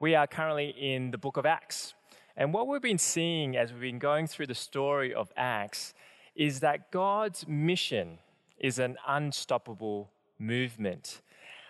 We 0.00 0.14
are 0.14 0.28
currently 0.28 0.68
in 0.68 1.10
the 1.10 1.18
book 1.18 1.36
of 1.38 1.44
Acts. 1.44 1.94
And 2.36 2.54
what 2.54 2.68
we've 2.68 2.80
been 2.80 2.98
seeing 2.98 3.56
as 3.56 3.72
we've 3.72 3.80
been 3.80 3.98
going 3.98 4.28
through 4.28 4.46
the 4.46 4.54
story 4.54 5.12
of 5.12 5.32
Acts 5.36 5.92
is 6.36 6.60
that 6.60 6.92
God's 6.92 7.48
mission 7.48 8.20
is 8.60 8.78
an 8.78 8.96
unstoppable 9.08 10.08
movement. 10.38 11.20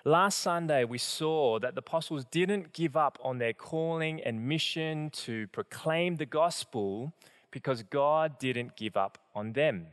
Last 0.04 0.40
Sunday, 0.40 0.84
we 0.84 0.98
saw 0.98 1.58
that 1.60 1.74
the 1.74 1.78
apostles 1.78 2.26
didn't 2.30 2.74
give 2.74 2.98
up 2.98 3.18
on 3.24 3.38
their 3.38 3.54
calling 3.54 4.20
and 4.22 4.46
mission 4.46 5.08
to 5.24 5.46
proclaim 5.46 6.16
the 6.16 6.26
gospel 6.26 7.14
because 7.50 7.82
God 7.82 8.38
didn't 8.38 8.76
give 8.76 8.98
up 8.98 9.16
on 9.34 9.54
them. 9.54 9.86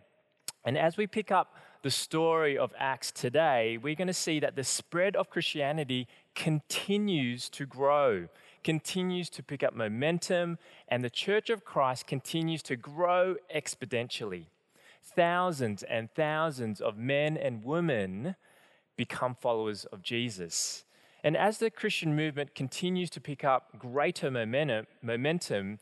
And 0.65 0.77
as 0.77 0.97
we 0.97 1.07
pick 1.07 1.31
up 1.31 1.55
the 1.86 1.91
story 1.91 2.57
of 2.57 2.73
Acts 2.79 3.11
today, 3.11 3.77
we're 3.77 3.93
going 3.93 4.07
to 4.07 4.11
see 4.11 4.39
that 4.39 4.55
the 4.55 4.63
spread 4.63 5.15
of 5.15 5.29
Christianity 5.29 6.07
continues 6.34 7.47
to 7.49 7.67
grow, 7.67 8.27
continues 8.63 9.29
to 9.29 9.43
pick 9.43 9.61
up 9.61 9.75
momentum, 9.75 10.58
and 10.88 11.03
the 11.03 11.11
Church 11.11 11.52
of 11.52 11.63
Christ 11.63 12.08
continues 12.08 12.63
to 12.63 12.75
grow 12.75 13.35
exponentially. 13.55 14.48
Thousands 15.03 15.84
and 15.84 16.09
thousands 16.16 16.81
of 16.81 16.98
men 16.98 17.38
and 17.38 17.63
women 17.63 18.36
become 18.97 19.36
followers 19.36 19.86
of 19.86 20.02
Jesus. 20.02 20.86
And 21.23 21.38
as 21.38 21.59
the 21.59 21.70
Christian 21.70 22.16
movement 22.16 22.55
continues 22.55 23.11
to 23.11 23.22
pick 23.22 23.44
up 23.44 23.77
greater 23.77 24.31
momentum, 24.31 25.77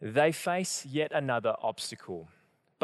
they 0.00 0.30
face 0.30 0.86
yet 0.86 1.10
another 1.10 1.56
obstacle. 1.60 2.28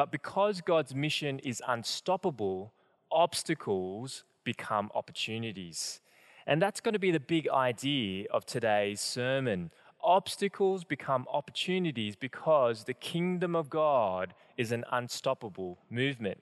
But 0.01 0.11
because 0.11 0.63
God's 0.63 0.95
mission 0.95 1.41
is 1.41 1.61
unstoppable, 1.69 2.73
obstacles 3.13 4.25
become 4.45 4.91
opportunities. 4.95 6.01
And 6.47 6.63
that's 6.63 6.81
going 6.81 6.95
to 6.95 6.99
be 6.99 7.11
the 7.11 7.21
big 7.21 7.51
idea 7.51 8.25
of 8.31 8.47
today's 8.47 9.03
sermon. 9.03 9.71
Obstacles 10.03 10.85
become 10.85 11.27
opportunities 11.31 12.17
because 12.17 12.85
the 12.85 12.95
kingdom 12.95 13.55
of 13.55 13.69
God 13.69 14.33
is 14.57 14.73
an 14.73 14.87
unstoppable 14.91 15.77
movement. 15.91 16.39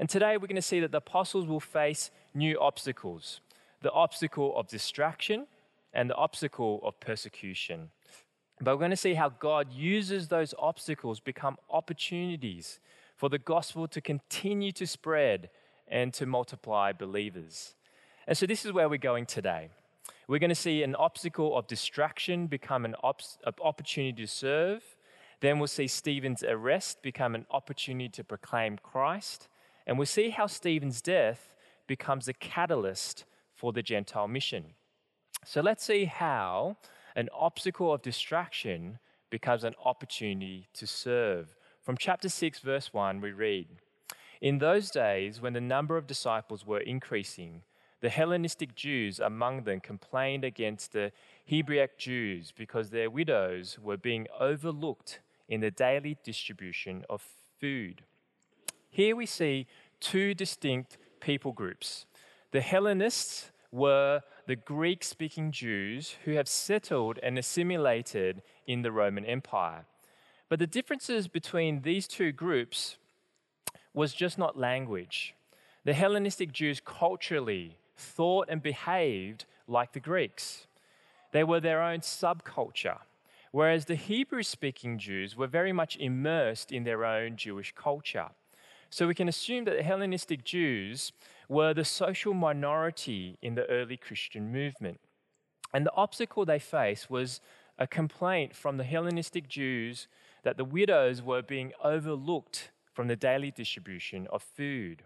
And 0.00 0.08
today 0.08 0.36
we're 0.36 0.48
going 0.48 0.56
to 0.56 0.60
see 0.62 0.80
that 0.80 0.90
the 0.90 0.98
apostles 0.98 1.46
will 1.46 1.60
face 1.60 2.10
new 2.34 2.58
obstacles 2.58 3.40
the 3.80 3.92
obstacle 3.92 4.58
of 4.58 4.66
distraction 4.66 5.46
and 5.92 6.10
the 6.10 6.16
obstacle 6.16 6.80
of 6.82 6.98
persecution. 6.98 7.90
But 8.60 8.74
we're 8.74 8.80
going 8.80 8.90
to 8.90 8.96
see 8.96 9.14
how 9.14 9.28
God 9.28 9.72
uses 9.72 10.26
those 10.26 10.52
obstacles 10.58 11.20
become 11.20 11.58
opportunities 11.70 12.80
for 13.18 13.28
the 13.28 13.38
gospel 13.38 13.88
to 13.88 14.00
continue 14.00 14.70
to 14.70 14.86
spread 14.86 15.50
and 15.88 16.14
to 16.14 16.24
multiply 16.24 16.92
believers. 16.92 17.74
And 18.28 18.38
so 18.38 18.46
this 18.46 18.64
is 18.64 18.72
where 18.72 18.88
we're 18.88 18.96
going 18.96 19.26
today. 19.26 19.70
We're 20.28 20.38
going 20.38 20.50
to 20.50 20.54
see 20.54 20.84
an 20.84 20.94
obstacle 20.94 21.58
of 21.58 21.66
distraction 21.66 22.46
become 22.46 22.84
an 22.84 22.94
op- 23.02 23.22
opportunity 23.60 24.22
to 24.22 24.28
serve. 24.28 24.82
Then 25.40 25.58
we'll 25.58 25.66
see 25.66 25.88
Stephen's 25.88 26.44
arrest 26.44 27.02
become 27.02 27.34
an 27.34 27.44
opportunity 27.50 28.08
to 28.10 28.22
proclaim 28.22 28.78
Christ. 28.80 29.48
And 29.84 29.98
we'll 29.98 30.06
see 30.06 30.30
how 30.30 30.46
Stephen's 30.46 31.02
death 31.02 31.54
becomes 31.88 32.28
a 32.28 32.32
catalyst 32.34 33.24
for 33.52 33.72
the 33.72 33.82
Gentile 33.82 34.28
mission. 34.28 34.74
So 35.44 35.60
let's 35.60 35.84
see 35.84 36.04
how 36.04 36.76
an 37.16 37.30
obstacle 37.36 37.92
of 37.92 38.02
distraction 38.02 39.00
becomes 39.28 39.64
an 39.64 39.74
opportunity 39.84 40.68
to 40.74 40.86
serve. 40.86 41.56
From 41.88 41.96
chapter 41.96 42.28
6, 42.28 42.58
verse 42.58 42.92
1, 42.92 43.22
we 43.22 43.32
read 43.32 43.66
In 44.42 44.58
those 44.58 44.90
days, 44.90 45.40
when 45.40 45.54
the 45.54 45.60
number 45.62 45.96
of 45.96 46.06
disciples 46.06 46.66
were 46.66 46.80
increasing, 46.80 47.62
the 48.02 48.10
Hellenistic 48.10 48.74
Jews 48.74 49.18
among 49.18 49.62
them 49.62 49.80
complained 49.80 50.44
against 50.44 50.92
the 50.92 51.12
Hebraic 51.46 51.96
Jews 51.96 52.52
because 52.54 52.90
their 52.90 53.08
widows 53.08 53.78
were 53.82 53.96
being 53.96 54.26
overlooked 54.38 55.20
in 55.48 55.62
the 55.62 55.70
daily 55.70 56.18
distribution 56.22 57.06
of 57.08 57.26
food. 57.58 58.02
Here 58.90 59.16
we 59.16 59.24
see 59.24 59.66
two 59.98 60.34
distinct 60.34 60.98
people 61.20 61.52
groups. 61.52 62.04
The 62.50 62.60
Hellenists 62.60 63.50
were 63.72 64.20
the 64.46 64.56
Greek 64.56 65.02
speaking 65.02 65.52
Jews 65.52 66.16
who 66.26 66.32
have 66.32 66.48
settled 66.48 67.18
and 67.22 67.38
assimilated 67.38 68.42
in 68.66 68.82
the 68.82 68.92
Roman 68.92 69.24
Empire. 69.24 69.86
But 70.48 70.58
the 70.58 70.66
differences 70.66 71.28
between 71.28 71.82
these 71.82 72.08
two 72.08 72.32
groups 72.32 72.96
was 73.92 74.14
just 74.14 74.38
not 74.38 74.58
language. 74.58 75.34
The 75.84 75.94
Hellenistic 75.94 76.52
Jews 76.52 76.80
culturally 76.84 77.76
thought 77.96 78.48
and 78.48 78.62
behaved 78.62 79.44
like 79.66 79.92
the 79.92 80.00
Greeks. 80.00 80.66
They 81.32 81.44
were 81.44 81.60
their 81.60 81.82
own 81.82 82.00
subculture, 82.00 82.98
whereas 83.52 83.84
the 83.84 83.94
Hebrew 83.94 84.42
speaking 84.42 84.98
Jews 84.98 85.36
were 85.36 85.46
very 85.46 85.72
much 85.72 85.96
immersed 85.96 86.72
in 86.72 86.84
their 86.84 87.04
own 87.04 87.36
Jewish 87.36 87.74
culture. 87.74 88.28
So 88.90 89.06
we 89.06 89.14
can 89.14 89.28
assume 89.28 89.64
that 89.66 89.76
the 89.76 89.82
Hellenistic 89.82 90.44
Jews 90.44 91.12
were 91.48 91.74
the 91.74 91.84
social 91.84 92.32
minority 92.32 93.36
in 93.42 93.54
the 93.54 93.68
early 93.68 93.98
Christian 93.98 94.50
movement. 94.50 95.00
And 95.74 95.84
the 95.84 95.94
obstacle 95.94 96.46
they 96.46 96.58
faced 96.58 97.10
was 97.10 97.40
a 97.78 97.86
complaint 97.86 98.56
from 98.56 98.78
the 98.78 98.84
Hellenistic 98.84 99.48
Jews 99.48 100.08
that 100.42 100.56
the 100.56 100.64
widows 100.64 101.22
were 101.22 101.42
being 101.42 101.72
overlooked 101.82 102.70
from 102.92 103.08
the 103.08 103.16
daily 103.16 103.50
distribution 103.50 104.26
of 104.32 104.42
food. 104.42 105.02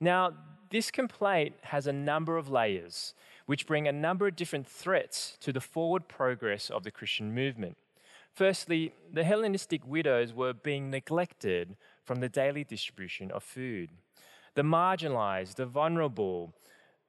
Now, 0.00 0.32
this 0.70 0.90
complaint 0.90 1.54
has 1.62 1.86
a 1.86 1.92
number 1.92 2.36
of 2.36 2.50
layers, 2.50 3.14
which 3.46 3.66
bring 3.66 3.86
a 3.86 3.92
number 3.92 4.26
of 4.26 4.34
different 4.34 4.66
threats 4.66 5.36
to 5.40 5.52
the 5.52 5.60
forward 5.60 6.08
progress 6.08 6.70
of 6.70 6.82
the 6.82 6.90
Christian 6.90 7.34
movement. 7.34 7.76
Firstly, 8.34 8.94
the 9.12 9.24
Hellenistic 9.24 9.86
widows 9.86 10.32
were 10.32 10.54
being 10.54 10.90
neglected 10.90 11.76
from 12.04 12.20
the 12.20 12.28
daily 12.28 12.64
distribution 12.64 13.30
of 13.30 13.42
food. 13.42 13.90
The 14.54 14.62
marginalized, 14.62 15.56
the 15.56 15.66
vulnerable, 15.66 16.54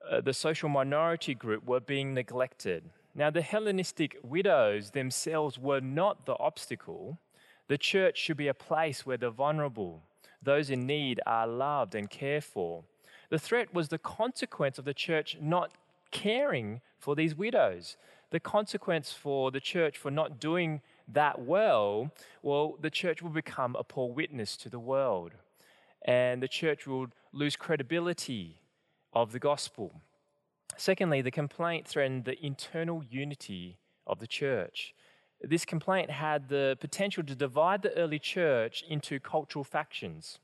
uh, 0.09 0.22
the 0.22 0.34
social 0.34 0.69
minority 0.69 1.34
group 1.34 1.66
were 1.66 1.80
being 1.80 2.13
neglected. 2.13 2.90
Now, 3.16 3.30
the 3.30 3.42
Hellenistic 3.42 4.18
widows 4.24 4.92
themselves 4.92 5.58
were 5.58 5.81
not 5.81 6.25
the 6.25 6.38
obstacle. 6.40 7.19
The 7.68 7.78
church 7.78 8.18
should 8.18 8.38
be 8.38 8.47
a 8.47 8.53
place 8.53 9.06
where 9.06 9.18
the 9.18 9.29
vulnerable, 9.29 10.03
those 10.41 10.69
in 10.69 10.85
need, 10.85 11.22
are 11.25 11.47
loved 11.47 11.96
and 11.96 12.09
cared 12.09 12.44
for. 12.44 12.84
The 13.29 13.40
threat 13.40 13.74
was 13.74 13.88
the 13.88 13.97
consequence 13.97 14.78
of 14.78 14.85
the 14.85 14.94
church 14.94 15.38
not 15.41 15.72
caring 16.12 16.81
for 17.00 17.16
these 17.16 17.35
widows. 17.35 17.97
The 18.31 18.40
consequence 18.40 19.12
for 19.12 19.51
the 19.51 19.59
church 19.59 19.97
for 19.97 20.12
not 20.12 20.40
doing 20.40 20.81
that 21.07 21.41
well, 21.41 22.12
well, 22.41 22.78
the 22.81 22.90
church 22.90 23.22
will 23.22 23.29
become 23.29 23.75
a 23.75 23.84
poor 23.84 24.12
witness 24.12 24.57
to 24.57 24.69
the 24.69 24.80
world. 24.80 25.31
And 26.06 26.41
the 26.44 26.47
church 26.47 26.85
will 26.85 27.07
lose 27.31 27.56
credibility 27.56 28.59
of 29.13 29.31
the 29.31 29.40
gospel. 29.40 30.01
Secondly, 30.78 31.22
the 31.22 31.31
complaint 31.31 31.88
threatened 31.88 32.25
the 32.25 32.44
internal 32.44 33.03
unity 33.09 33.78
of 34.06 34.19
the 34.19 34.28
church. 34.28 34.94
This 35.44 35.66
complaint 35.66 36.09
had 36.09 36.48
the 36.48 36.78
potential 36.80 37.24
to 37.24 37.36
divide 37.36 37.81
the 37.81 37.96
early 37.98 38.20
church 38.20 38.84
into 38.88 39.20
cultural 39.20 39.64
factions. 39.64 40.40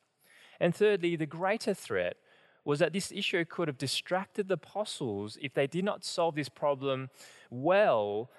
And 0.59 0.75
thirdly, 0.75 1.15
the 1.15 1.25
greater 1.25 1.73
threat 1.73 2.17
was 2.65 2.79
that 2.79 2.91
this 2.91 3.11
issue 3.11 3.45
could 3.45 3.69
have 3.69 3.77
distracted 3.77 4.49
the 4.49 4.55
apostles 4.55 5.37
if 5.41 5.53
they 5.53 5.67
did 5.67 5.85
not 5.85 6.03
solve 6.03 6.35
this 6.35 6.49
problem 6.49 7.09
well 7.49 8.29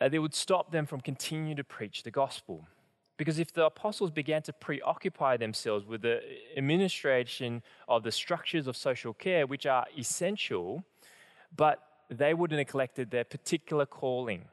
uh, 0.00 0.08
they 0.08 0.18
would 0.18 0.34
stop 0.34 0.72
them 0.72 0.86
from 0.86 1.00
continuing 1.00 1.56
to 1.56 1.64
preach 1.64 2.02
the 2.02 2.10
gospel. 2.10 2.66
Because 3.16 3.38
if 3.38 3.52
the 3.52 3.64
apostles 3.64 4.10
began 4.10 4.42
to 4.42 4.52
preoccupy 4.52 5.36
themselves 5.36 5.86
with 5.86 6.02
the 6.02 6.20
administration 6.56 7.62
of 7.86 8.02
the 8.02 8.10
structures 8.10 8.66
of 8.66 8.76
social 8.76 9.14
care, 9.14 9.46
which 9.46 9.66
are 9.66 9.86
essential, 9.96 10.84
but 11.54 11.80
they 12.10 12.34
would 12.34 12.50
have 12.50 12.58
neglected 12.58 13.10
their 13.10 13.24
particular 13.24 13.86
calling. 13.86 14.46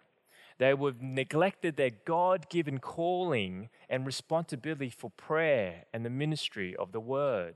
They 0.62 0.76
would 0.76 0.94
have 0.94 1.02
neglected 1.02 1.75
their 1.75 1.90
God 1.90 2.48
given 2.48 2.78
calling 2.78 3.69
and 3.90 4.06
responsibility 4.06 4.92
for 4.92 5.10
prayer 5.10 5.86
and 5.92 6.06
the 6.06 6.12
ministry 6.12 6.75
of 6.75 6.92
the 6.92 7.00
word. 7.00 7.56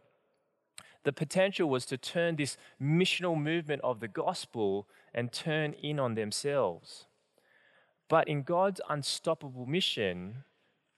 The 1.04 1.14
potential 1.14 1.70
was 1.70 1.86
to 1.86 2.00
turn 2.00 2.36
this 2.36 2.58
missional 2.82 3.40
movement 3.40 3.84
of 3.84 4.00
the 4.00 4.08
gospel 4.08 4.88
and 5.14 5.32
turn 5.32 5.74
in 5.74 6.00
on 6.00 6.16
themselves. 6.16 7.06
But 8.10 8.28
in 8.28 8.42
God's 8.42 8.82
unstoppable 8.90 9.68
mission, 9.68 10.44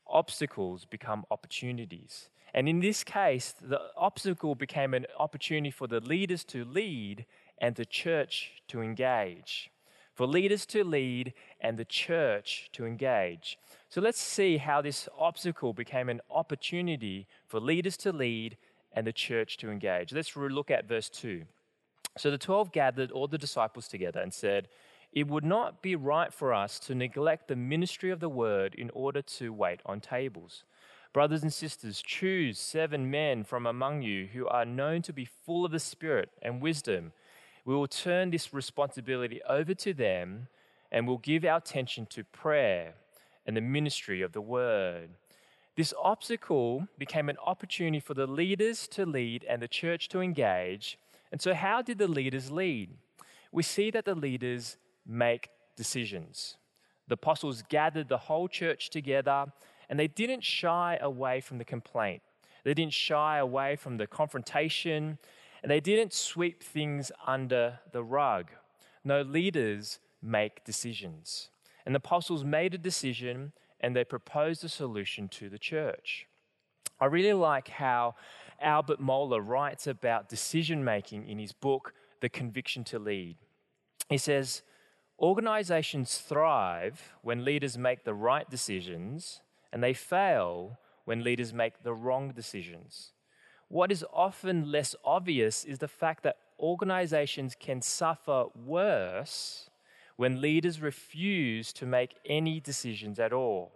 obstacles 0.08 0.86
become 0.86 1.26
opportunities. 1.30 2.30
And 2.54 2.70
in 2.70 2.80
this 2.80 3.04
case, 3.04 3.54
the 3.62 3.82
obstacle 3.98 4.56
became 4.56 4.94
an 4.94 5.08
opportunity 5.20 5.72
for 5.72 5.88
the 5.88 6.00
leaders 6.00 6.46
to 6.46 6.64
lead 6.64 7.26
and 7.58 7.76
the 7.76 7.86
church 7.86 8.62
to 8.70 8.82
engage. 8.82 9.72
For 10.18 10.26
leaders 10.26 10.66
to 10.68 10.84
lead 10.84 11.34
and 11.60 11.78
the 11.78 11.86
church 11.86 12.70
to 12.74 12.86
engage. 12.86 13.58
So 13.90 14.02
let's 14.02 14.20
see 14.20 14.58
how 14.58 14.82
this 14.82 15.08
obstacle 15.18 15.74
became 15.74 16.10
an 16.10 16.22
opportunity 16.30 17.28
for 17.48 17.60
leaders 17.60 17.98
to 17.98 18.12
lead 18.12 18.58
and 18.94 19.08
the 19.08 19.14
church 19.14 19.58
to 19.58 19.70
engage. 19.70 20.14
Let's 20.14 20.36
look 20.36 20.72
at 20.72 20.88
verse 20.88 21.10
2. 21.10 21.44
So 22.18 22.32
the 22.32 22.38
12 22.38 22.72
gathered 22.72 23.12
all 23.12 23.28
the 23.28 23.38
disciples 23.38 23.88
together 23.88 24.20
and 24.20 24.34
said, 24.34 24.68
it 25.14 25.28
would 25.28 25.46
not 25.46 25.82
be 25.82 25.96
right 25.96 26.34
for 26.34 26.54
us 26.54 26.80
to 26.80 26.96
neglect 26.96 27.48
the 27.48 27.56
ministry 27.56 28.12
of 28.12 28.20
the 28.20 28.30
word 28.30 28.76
in 28.76 28.90
order 28.94 29.22
to 29.22 29.54
wait 29.54 29.80
on 29.86 30.00
tables. 30.00 30.64
Brothers 31.14 31.42
and 31.42 31.54
sisters, 31.54 32.02
choose 32.02 32.60
seven 32.60 33.10
men 33.10 33.44
from 33.44 33.66
among 33.66 34.02
you 34.02 34.28
who 34.28 34.48
are 34.48 34.66
known 34.66 35.02
to 35.04 35.14
be 35.14 35.26
full 35.26 35.66
of 35.66 35.72
the 35.72 35.80
Spirit 35.80 36.30
and 36.42 36.62
wisdom. 36.62 37.14
We 37.66 37.74
will 37.74 37.88
turn 37.88 38.30
this 38.30 38.54
responsibility 38.54 39.42
over 39.48 39.74
to 39.74 39.94
them 39.94 40.48
and 40.92 41.08
we'll 41.08 41.18
give 41.18 41.46
our 41.46 41.58
attention 41.58 42.06
to 42.08 42.24
prayer 42.24 42.94
and 43.46 43.56
the 43.56 43.62
ministry 43.62 44.22
of 44.22 44.34
the 44.34 44.42
word. 44.42 45.10
This 45.76 45.94
obstacle 46.02 46.88
became 46.98 47.30
an 47.30 47.38
opportunity 47.46 48.00
for 48.00 48.14
the 48.14 48.28
leaders 48.28 48.88
to 48.90 49.06
lead 49.06 49.46
and 49.48 49.62
the 49.62 49.68
church 49.68 50.10
to 50.10 50.22
engage. 50.22 50.98
And 51.32 51.42
so, 51.42 51.54
how 51.54 51.82
did 51.82 52.00
the 52.00 52.08
leaders 52.08 52.50
lead? 52.52 52.90
We 53.52 53.64
see 53.64 53.92
that 53.92 54.06
the 54.06 54.16
leaders 54.16 54.78
make 55.06 55.50
decisions. 55.76 56.58
The 57.08 57.14
apostles 57.14 57.64
gathered 57.70 58.10
the 58.10 58.18
whole 58.18 58.48
church 58.48 58.90
together 58.90 59.46
and 59.90 60.00
they 60.00 60.08
didn't 60.08 60.44
shy 60.44 60.98
away 61.00 61.42
from 61.42 61.58
the 61.58 61.66
complaint. 61.66 62.22
They 62.64 62.74
didn't 62.74 62.94
shy 62.94 63.38
away 63.38 63.76
from 63.78 63.98
the 63.98 64.08
confrontation 64.08 65.18
and 65.62 65.72
they 65.72 65.80
didn't 65.80 66.14
sweep 66.14 66.62
things 66.62 67.12
under 67.26 67.80
the 67.92 68.04
rug. 68.04 68.50
No, 69.04 69.22
leaders 69.22 70.00
make 70.22 70.64
decisions. 70.64 71.50
And 71.86 71.96
the 71.96 72.00
apostles 72.00 72.44
made 72.44 72.74
a 72.74 72.78
decision 72.78 73.54
and 73.80 73.96
they 73.96 74.04
proposed 74.04 74.64
a 74.64 74.70
solution 74.70 75.28
to 75.30 75.50
the 75.50 75.60
church. 75.60 76.28
I 77.00 77.06
really 77.06 77.34
like 77.34 77.68
how 77.68 78.16
Albert 78.60 79.00
Mohler 79.00 79.46
writes 79.46 79.86
about 79.86 80.30
decision 80.30 80.84
making 80.84 81.28
in 81.28 81.38
his 81.38 81.52
book, 81.52 81.94
The 82.22 82.30
Conviction 82.30 82.84
to 82.86 83.00
Lead. 83.00 83.38
He 84.10 84.18
says, 84.18 84.64
Organizations 85.20 86.18
thrive 86.18 87.14
when 87.22 87.46
leaders 87.46 87.78
make 87.78 88.04
the 88.04 88.14
right 88.14 88.50
decisions, 88.50 89.42
and 89.72 89.84
they 89.84 89.94
fail 89.94 90.78
when 91.06 91.24
leaders 91.24 91.54
make 91.54 91.84
the 91.84 91.94
wrong 91.94 92.32
decisions. 92.32 93.14
What 93.68 93.92
is 93.92 94.06
often 94.14 94.72
less 94.72 94.96
obvious 95.04 95.66
is 95.66 95.80
the 95.80 95.88
fact 95.88 96.24
that 96.24 96.38
organizations 96.60 97.56
can 97.60 97.82
suffer 97.82 98.46
worse 98.56 99.70
when 100.18 100.42
leaders 100.42 100.82
refuse 100.82 101.72
to 101.74 101.86
make 101.86 102.16
any 102.26 102.60
decisions 102.60 103.20
at 103.20 103.32
all. 103.32 103.72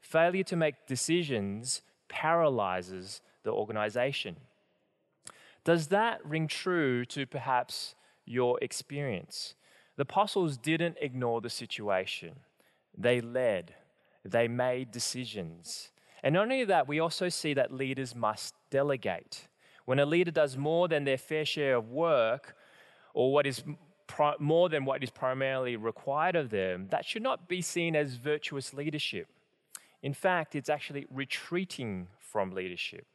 Failure 0.00 0.44
to 0.44 0.56
make 0.56 0.86
decisions 0.86 1.82
paralyzes 2.08 3.20
the 3.42 3.50
organization. 3.50 4.36
Does 5.64 5.88
that 5.88 6.24
ring 6.24 6.46
true 6.46 7.04
to 7.06 7.26
perhaps 7.26 7.94
your 8.24 8.58
experience? 8.62 9.54
The 9.96 10.02
apostles 10.02 10.56
didn't 10.56 10.96
ignore 11.00 11.40
the 11.40 11.50
situation, 11.50 12.36
they 12.96 13.20
led, 13.20 13.74
they 14.24 14.46
made 14.46 14.92
decisions. 14.92 15.90
And 16.22 16.34
not 16.34 16.42
only 16.42 16.64
that, 16.64 16.88
we 16.88 17.00
also 17.00 17.28
see 17.28 17.54
that 17.54 17.72
leaders 17.72 18.14
must 18.14 18.54
delegate. 18.70 19.48
When 19.84 19.98
a 19.98 20.06
leader 20.06 20.30
does 20.30 20.56
more 20.56 20.88
than 20.88 21.04
their 21.04 21.18
fair 21.18 21.44
share 21.44 21.76
of 21.76 21.90
work, 21.90 22.56
or 23.14 23.32
what 23.32 23.46
is 23.46 23.62
more 24.38 24.68
than 24.68 24.84
what 24.84 25.02
is 25.02 25.10
primarily 25.10 25.76
required 25.76 26.36
of 26.36 26.50
them, 26.50 26.88
that 26.90 27.04
should 27.04 27.22
not 27.22 27.48
be 27.48 27.60
seen 27.60 27.94
as 27.94 28.14
virtuous 28.14 28.74
leadership. 28.74 29.28
In 30.02 30.14
fact, 30.14 30.54
it's 30.54 30.68
actually 30.68 31.06
retreating 31.10 32.08
from 32.18 32.52
leadership. 32.52 33.06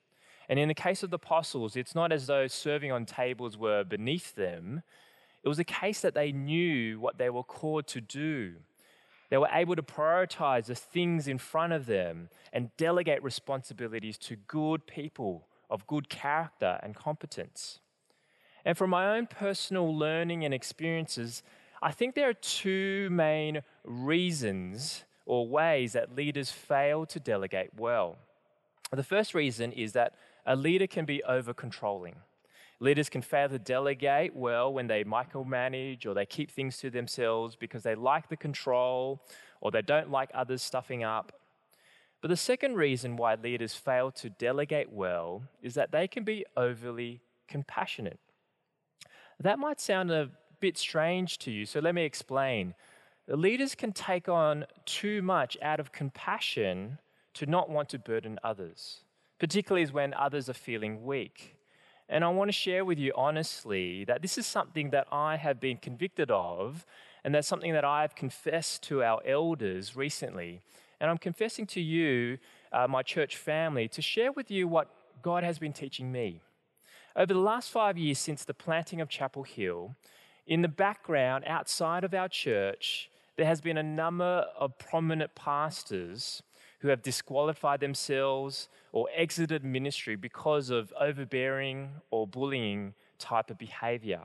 And 0.49 0.59
in 0.59 0.67
the 0.67 0.73
case 0.73 1.03
of 1.03 1.09
the 1.09 1.15
apostles, 1.15 1.75
it's 1.75 1.95
not 1.95 2.11
as 2.11 2.27
though 2.27 2.47
serving 2.47 2.91
on 2.91 3.05
tables 3.05 3.57
were 3.57 3.83
beneath 3.83 4.35
them, 4.35 4.83
it 5.43 5.49
was 5.49 5.59
a 5.59 5.65
case 5.65 6.01
that 6.01 6.13
they 6.13 6.31
knew 6.31 6.99
what 6.99 7.17
they 7.17 7.29
were 7.29 7.43
called 7.43 7.87
to 7.87 8.01
do. 8.01 8.55
They 9.29 9.37
were 9.37 9.49
able 9.51 9.75
to 9.75 9.83
prioritize 9.83 10.67
the 10.67 10.75
things 10.75 11.27
in 11.27 11.37
front 11.37 11.73
of 11.73 11.85
them 11.85 12.29
and 12.53 12.75
delegate 12.77 13.23
responsibilities 13.23 14.17
to 14.19 14.35
good 14.35 14.85
people 14.87 15.47
of 15.69 15.87
good 15.87 16.07
character 16.07 16.79
and 16.83 16.95
competence. 16.95 17.79
And 18.65 18.77
from 18.77 18.89
my 18.89 19.17
own 19.17 19.27
personal 19.27 19.95
learning 19.95 20.45
and 20.45 20.53
experiences, 20.53 21.43
I 21.81 21.91
think 21.91 22.15
there 22.15 22.29
are 22.29 22.33
two 22.33 23.09
main 23.11 23.61
reasons 23.83 25.03
or 25.25 25.47
ways 25.47 25.93
that 25.93 26.15
leaders 26.15 26.49
fail 26.49 27.05
to 27.07 27.19
delegate 27.19 27.71
well. 27.77 28.17
The 28.91 29.03
first 29.03 29.33
reason 29.33 29.71
is 29.71 29.93
that 29.93 30.15
a 30.45 30.55
leader 30.55 30.87
can 30.87 31.05
be 31.05 31.23
over 31.23 31.53
controlling. 31.53 32.15
Leaders 32.79 33.09
can 33.09 33.21
fail 33.21 33.49
to 33.49 33.59
delegate 33.59 34.35
well 34.35 34.71
when 34.73 34.87
they 34.87 35.03
micromanage 35.03 36.05
or 36.05 36.13
they 36.13 36.25
keep 36.25 36.51
things 36.51 36.77
to 36.79 36.89
themselves 36.89 37.55
because 37.55 37.83
they 37.83 37.95
like 37.95 38.29
the 38.29 38.37
control 38.37 39.21
or 39.61 39.71
they 39.71 39.81
don't 39.81 40.11
like 40.11 40.29
others 40.33 40.61
stuffing 40.61 41.03
up. 41.03 41.31
But 42.21 42.29
the 42.29 42.37
second 42.37 42.75
reason 42.75 43.17
why 43.17 43.35
leaders 43.35 43.73
fail 43.73 44.11
to 44.11 44.29
delegate 44.29 44.91
well 44.91 45.43
is 45.61 45.73
that 45.75 45.91
they 45.91 46.07
can 46.07 46.23
be 46.23 46.45
overly 46.55 47.21
compassionate. 47.47 48.19
That 49.39 49.59
might 49.59 49.79
sound 49.79 50.11
a 50.11 50.29
bit 50.59 50.77
strange 50.77 51.37
to 51.39 51.51
you, 51.51 51.65
so 51.65 51.79
let 51.79 51.95
me 51.95 52.03
explain. 52.03 52.75
The 53.27 53.37
leaders 53.37 53.75
can 53.75 53.91
take 53.91 54.27
on 54.27 54.65
too 54.85 55.21
much 55.21 55.57
out 55.61 55.79
of 55.79 55.91
compassion 55.91 56.99
to 57.35 57.45
not 57.45 57.69
want 57.69 57.89
to 57.89 57.99
burden 57.99 58.39
others, 58.43 59.01
particularly 59.39 59.85
when 59.87 60.13
others 60.13 60.49
are 60.49 60.53
feeling 60.53 61.05
weak. 61.05 61.55
And 62.09 62.23
I 62.23 62.29
want 62.29 62.49
to 62.49 62.53
share 62.53 62.85
with 62.85 62.99
you 62.99 63.13
honestly 63.15 64.03
that 64.05 64.21
this 64.21 64.37
is 64.37 64.45
something 64.45 64.89
that 64.91 65.07
I 65.11 65.37
have 65.37 65.59
been 65.59 65.77
convicted 65.77 66.29
of, 66.31 66.85
and 67.23 67.33
that's 67.33 67.47
something 67.47 67.73
that 67.73 67.85
I've 67.85 68.15
confessed 68.15 68.83
to 68.83 69.03
our 69.03 69.21
elders 69.25 69.95
recently. 69.95 70.61
And 70.99 71.09
I'm 71.09 71.17
confessing 71.17 71.65
to 71.67 71.81
you, 71.81 72.37
uh, 72.71 72.87
my 72.87 73.03
church 73.03 73.37
family, 73.37 73.87
to 73.89 74.01
share 74.01 74.31
with 74.31 74.51
you 74.51 74.67
what 74.67 74.89
God 75.21 75.43
has 75.43 75.59
been 75.59 75.73
teaching 75.73 76.11
me. 76.11 76.41
Over 77.15 77.33
the 77.33 77.39
last 77.39 77.69
five 77.69 77.97
years 77.97 78.17
since 78.17 78.43
the 78.43 78.55
planting 78.55 78.99
of 78.99 79.07
Chapel 79.07 79.43
Hill, 79.43 79.95
in 80.47 80.63
the 80.63 80.67
background, 80.67 81.43
outside 81.45 82.03
of 82.03 82.13
our 82.13 82.27
church, 82.27 83.09
there 83.37 83.45
has 83.45 83.61
been 83.61 83.77
a 83.77 83.83
number 83.83 84.45
of 84.57 84.77
prominent 84.79 85.35
pastors 85.35 86.41
who 86.79 86.87
have 86.87 87.01
disqualified 87.01 87.79
themselves 87.79 88.67
or 88.91 89.07
exited 89.15 89.63
ministry 89.63 90.15
because 90.15 90.69
of 90.69 90.91
overbearing 90.99 91.91
or 92.09 92.27
bullying 92.27 92.93
type 93.19 93.49
of 93.49 93.57
behavior. 93.57 94.21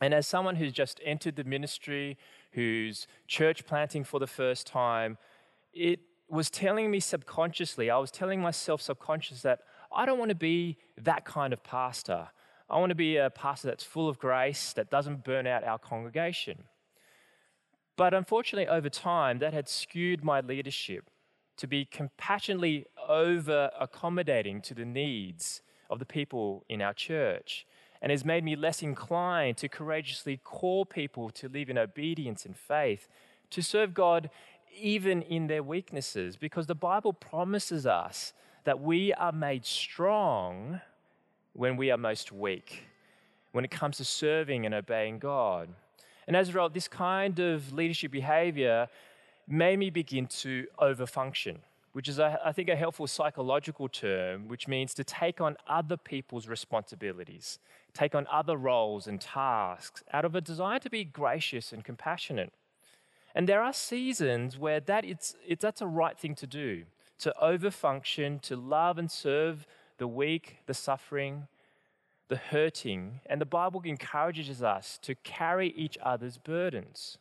And 0.00 0.14
as 0.14 0.26
someone 0.26 0.56
who's 0.56 0.72
just 0.72 1.00
entered 1.04 1.36
the 1.36 1.44
ministry, 1.44 2.16
who's 2.52 3.06
church 3.26 3.66
planting 3.66 4.04
for 4.04 4.20
the 4.20 4.26
first 4.26 4.66
time, 4.66 5.18
it 5.72 6.00
was 6.28 6.50
telling 6.50 6.90
me 6.90 7.00
subconsciously, 7.00 7.90
I 7.90 7.98
was 7.98 8.10
telling 8.10 8.40
myself 8.40 8.80
subconsciously 8.80 9.48
that 9.48 9.60
I 9.96 10.04
don't 10.04 10.18
want 10.18 10.28
to 10.28 10.36
be 10.36 10.76
that 10.98 11.24
kind 11.24 11.54
of 11.54 11.64
pastor. 11.64 12.28
I 12.68 12.78
want 12.78 12.90
to 12.90 12.96
be 12.96 13.16
a 13.16 13.30
pastor 13.30 13.68
that's 13.68 13.82
full 13.82 14.08
of 14.08 14.18
grace, 14.18 14.74
that 14.74 14.90
doesn't 14.90 15.24
burn 15.24 15.46
out 15.46 15.64
our 15.64 15.78
congregation. 15.78 16.64
But 17.96 18.12
unfortunately, 18.12 18.68
over 18.68 18.90
time, 18.90 19.38
that 19.38 19.54
had 19.54 19.70
skewed 19.70 20.22
my 20.22 20.40
leadership 20.40 21.08
to 21.56 21.66
be 21.66 21.86
compassionately 21.86 22.84
over 23.08 23.70
accommodating 23.80 24.60
to 24.60 24.74
the 24.74 24.84
needs 24.84 25.62
of 25.88 25.98
the 25.98 26.04
people 26.04 26.64
in 26.68 26.82
our 26.82 26.92
church 26.92 27.66
and 28.02 28.10
has 28.10 28.22
made 28.22 28.44
me 28.44 28.54
less 28.54 28.82
inclined 28.82 29.56
to 29.56 29.68
courageously 29.68 30.38
call 30.44 30.84
people 30.84 31.30
to 31.30 31.48
live 31.48 31.70
in 31.70 31.78
obedience 31.78 32.44
and 32.44 32.54
faith, 32.54 33.08
to 33.48 33.62
serve 33.62 33.94
God 33.94 34.28
even 34.78 35.22
in 35.22 35.46
their 35.46 35.62
weaknesses, 35.62 36.36
because 36.36 36.66
the 36.66 36.74
Bible 36.74 37.14
promises 37.14 37.86
us 37.86 38.34
that 38.66 38.82
we 38.82 39.12
are 39.14 39.30
made 39.30 39.64
strong 39.64 40.80
when 41.52 41.76
we 41.76 41.92
are 41.92 41.96
most 41.96 42.32
weak, 42.32 42.82
when 43.52 43.64
it 43.64 43.70
comes 43.70 43.96
to 43.96 44.04
serving 44.04 44.66
and 44.66 44.74
obeying 44.74 45.20
God. 45.20 45.68
And 46.26 46.36
as 46.36 46.48
a 46.48 46.50
result, 46.50 46.74
this 46.74 46.88
kind 46.88 47.38
of 47.38 47.72
leadership 47.72 48.10
behavior 48.10 48.88
made 49.46 49.78
me 49.78 49.90
begin 49.90 50.26
to 50.26 50.66
overfunction, 50.80 51.58
which 51.92 52.08
is, 52.08 52.18
I 52.18 52.50
think, 52.50 52.68
a 52.68 52.74
helpful 52.74 53.06
psychological 53.06 53.88
term, 53.88 54.48
which 54.48 54.66
means 54.66 54.94
to 54.94 55.04
take 55.04 55.40
on 55.40 55.56
other 55.68 55.96
people's 55.96 56.48
responsibilities, 56.48 57.60
take 57.94 58.16
on 58.16 58.26
other 58.32 58.56
roles 58.56 59.06
and 59.06 59.20
tasks 59.20 60.02
out 60.12 60.24
of 60.24 60.34
a 60.34 60.40
desire 60.40 60.80
to 60.80 60.90
be 60.90 61.04
gracious 61.04 61.72
and 61.72 61.84
compassionate. 61.84 62.52
And 63.32 63.48
there 63.48 63.62
are 63.62 63.72
seasons 63.72 64.58
where 64.58 64.80
that 64.80 65.04
it's, 65.04 65.36
that's 65.60 65.80
a 65.80 65.86
right 65.86 66.18
thing 66.18 66.34
to 66.34 66.48
do 66.48 66.82
to 67.18 67.34
overfunction, 67.42 68.40
to 68.42 68.56
love 68.56 68.98
and 68.98 69.10
serve 69.10 69.66
the 69.98 70.08
weak, 70.08 70.58
the 70.66 70.74
suffering, 70.74 71.48
the 72.28 72.36
hurting. 72.36 73.20
And 73.26 73.40
the 73.40 73.46
Bible 73.46 73.82
encourages 73.84 74.62
us 74.62 74.98
to 75.02 75.14
carry 75.14 75.68
each 75.68 75.96
other's 76.02 76.38
burdens. 76.38 77.18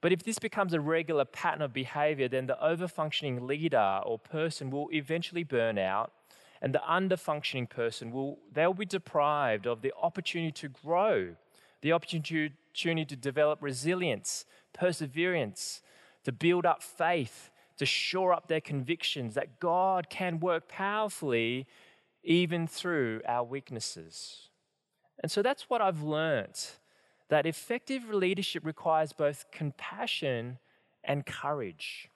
But 0.00 0.12
if 0.12 0.22
this 0.22 0.38
becomes 0.38 0.74
a 0.74 0.80
regular 0.80 1.24
pattern 1.24 1.62
of 1.62 1.72
behavior, 1.72 2.28
then 2.28 2.46
the 2.46 2.56
overfunctioning 2.62 3.42
leader 3.42 4.00
or 4.04 4.18
person 4.18 4.70
will 4.70 4.88
eventually 4.92 5.42
burn 5.42 5.76
out, 5.76 6.12
and 6.62 6.72
the 6.72 6.82
underfunctioning 6.88 7.68
person 7.68 8.12
will 8.12 8.38
they'll 8.52 8.74
be 8.74 8.84
deprived 8.84 9.66
of 9.66 9.82
the 9.82 9.92
opportunity 10.00 10.52
to 10.52 10.68
grow, 10.68 11.34
the 11.82 11.92
opportunity 11.92 13.04
to 13.04 13.16
develop 13.16 13.58
resilience, 13.60 14.44
perseverance, 14.72 15.82
to 16.24 16.32
build 16.32 16.64
up 16.64 16.82
faith, 16.82 17.50
to 17.78 17.86
shore 17.86 18.32
up 18.32 18.48
their 18.48 18.60
convictions 18.60 19.34
that 19.34 19.60
God 19.60 20.10
can 20.10 20.40
work 20.40 20.68
powerfully 20.68 21.66
even 22.22 22.66
through 22.66 23.22
our 23.26 23.44
weaknesses. 23.44 24.48
And 25.20 25.30
so 25.30 25.42
that's 25.42 25.70
what 25.70 25.80
I've 25.80 26.02
learnt 26.02 26.78
that 27.28 27.44
effective 27.44 28.08
leadership 28.08 28.64
requires 28.64 29.12
both 29.12 29.44
compassion 29.52 30.58
and 31.04 31.26
courage. 31.26 32.08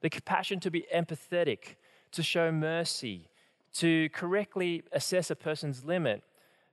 The 0.00 0.10
compassion 0.10 0.58
to 0.60 0.70
be 0.70 0.84
empathetic, 0.94 1.76
to 2.10 2.24
show 2.24 2.50
mercy, 2.50 3.28
to 3.74 4.08
correctly 4.10 4.82
assess 4.92 5.30
a 5.30 5.36
person's 5.36 5.84
limit, 5.84 6.24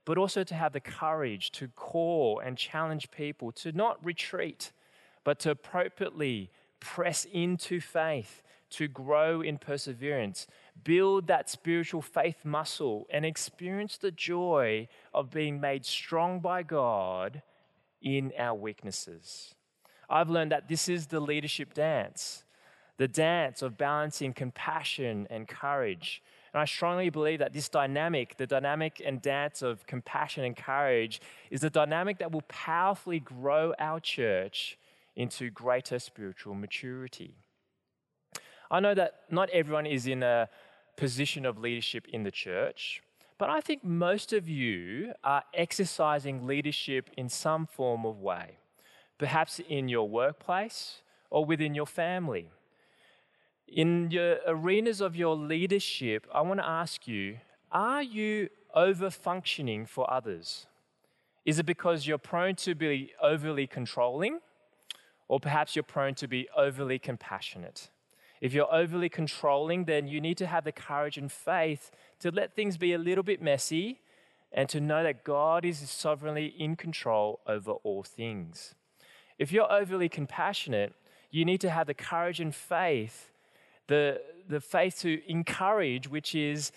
but 0.04 0.18
also 0.18 0.42
to 0.42 0.54
have 0.54 0.72
the 0.72 0.80
courage 0.80 1.52
to 1.52 1.68
call 1.68 2.40
and 2.40 2.58
challenge 2.58 3.10
people 3.10 3.52
to 3.52 3.70
not 3.70 4.04
retreat, 4.04 4.72
but 5.22 5.38
to 5.40 5.50
appropriately 5.50 6.50
press 6.80 7.24
into 7.24 7.80
faith, 7.80 8.42
to 8.68 8.88
grow 8.88 9.40
in 9.40 9.58
perseverance, 9.58 10.46
build 10.82 11.28
that 11.28 11.48
spiritual 11.48 12.02
faith 12.02 12.44
muscle, 12.44 13.06
and 13.10 13.24
experience 13.24 13.96
the 13.96 14.10
joy 14.10 14.88
of 15.14 15.30
being 15.30 15.60
made 15.60 15.84
strong 15.84 16.40
by 16.40 16.62
God 16.62 17.42
in 18.02 18.32
our 18.38 18.54
weaknesses. 18.54 19.54
I've 20.08 20.30
learned 20.30 20.52
that 20.52 20.68
this 20.68 20.88
is 20.88 21.06
the 21.06 21.20
leadership 21.20 21.74
dance, 21.74 22.44
the 22.96 23.08
dance 23.08 23.62
of 23.62 23.76
balancing 23.76 24.32
compassion 24.32 25.26
and 25.30 25.48
courage. 25.48 26.22
And 26.52 26.60
I 26.60 26.64
strongly 26.64 27.10
believe 27.10 27.40
that 27.40 27.52
this 27.52 27.68
dynamic, 27.68 28.36
the 28.36 28.46
dynamic 28.46 29.02
and 29.04 29.20
dance 29.20 29.62
of 29.62 29.86
compassion 29.86 30.44
and 30.44 30.56
courage, 30.56 31.20
is 31.50 31.60
the 31.60 31.70
dynamic 31.70 32.18
that 32.18 32.32
will 32.32 32.44
powerfully 32.48 33.20
grow 33.20 33.74
our 33.78 34.00
church 34.00 34.78
into 35.16 35.50
greater 35.50 35.98
spiritual 35.98 36.54
maturity. 36.54 37.34
I 38.70 38.80
know 38.80 38.94
that 38.94 39.22
not 39.30 39.50
everyone 39.50 39.86
is 39.86 40.06
in 40.06 40.22
a 40.22 40.48
position 40.96 41.46
of 41.46 41.58
leadership 41.58 42.06
in 42.12 42.22
the 42.22 42.30
church, 42.30 43.02
but 43.38 43.50
I 43.50 43.60
think 43.60 43.84
most 43.84 44.32
of 44.32 44.48
you 44.48 45.12
are 45.24 45.42
exercising 45.52 46.46
leadership 46.46 47.10
in 47.16 47.28
some 47.28 47.66
form 47.66 48.04
of 48.06 48.20
way, 48.20 48.58
perhaps 49.18 49.60
in 49.68 49.88
your 49.88 50.08
workplace 50.08 51.02
or 51.30 51.44
within 51.44 51.74
your 51.74 51.86
family. 51.86 52.50
In 53.68 54.10
your 54.10 54.38
arenas 54.46 55.00
of 55.00 55.16
your 55.16 55.34
leadership, 55.34 56.26
I 56.32 56.40
want 56.42 56.60
to 56.60 56.68
ask 56.68 57.08
you 57.08 57.38
are 57.72 58.02
you 58.02 58.48
over 58.74 59.10
functioning 59.10 59.86
for 59.86 60.10
others? 60.10 60.66
Is 61.44 61.58
it 61.58 61.66
because 61.66 62.06
you're 62.06 62.18
prone 62.18 62.54
to 62.56 62.74
be 62.74 63.12
overly 63.22 63.66
controlling? 63.66 64.40
Or 65.28 65.40
perhaps 65.40 65.74
you're 65.74 65.82
prone 65.82 66.14
to 66.16 66.28
be 66.28 66.48
overly 66.56 66.98
compassionate? 66.98 67.90
If 68.40 68.52
you're 68.52 68.72
overly 68.72 69.08
controlling, 69.08 69.84
then 69.84 70.06
you 70.06 70.20
need 70.20 70.36
to 70.38 70.46
have 70.46 70.64
the 70.64 70.72
courage 70.72 71.16
and 71.16 71.32
faith 71.32 71.90
to 72.20 72.30
let 72.30 72.54
things 72.54 72.76
be 72.76 72.92
a 72.92 72.98
little 72.98 73.24
bit 73.24 73.40
messy 73.42 74.00
and 74.52 74.68
to 74.68 74.80
know 74.80 75.02
that 75.02 75.24
God 75.24 75.64
is 75.64 75.78
sovereignly 75.90 76.46
in 76.46 76.76
control 76.76 77.40
over 77.46 77.72
all 77.72 78.02
things. 78.02 78.74
If 79.38 79.52
you're 79.52 79.70
overly 79.70 80.08
compassionate, 80.08 80.94
you 81.30 81.44
need 81.44 81.60
to 81.62 81.70
have 81.70 81.86
the 81.86 81.94
courage 81.94 82.40
and 82.40 82.54
faith, 82.54 83.30
the, 83.88 84.20
the 84.48 84.60
faith 84.60 85.00
to 85.00 85.20
encourage, 85.30 86.08
which 86.08 86.34
is 86.34 86.72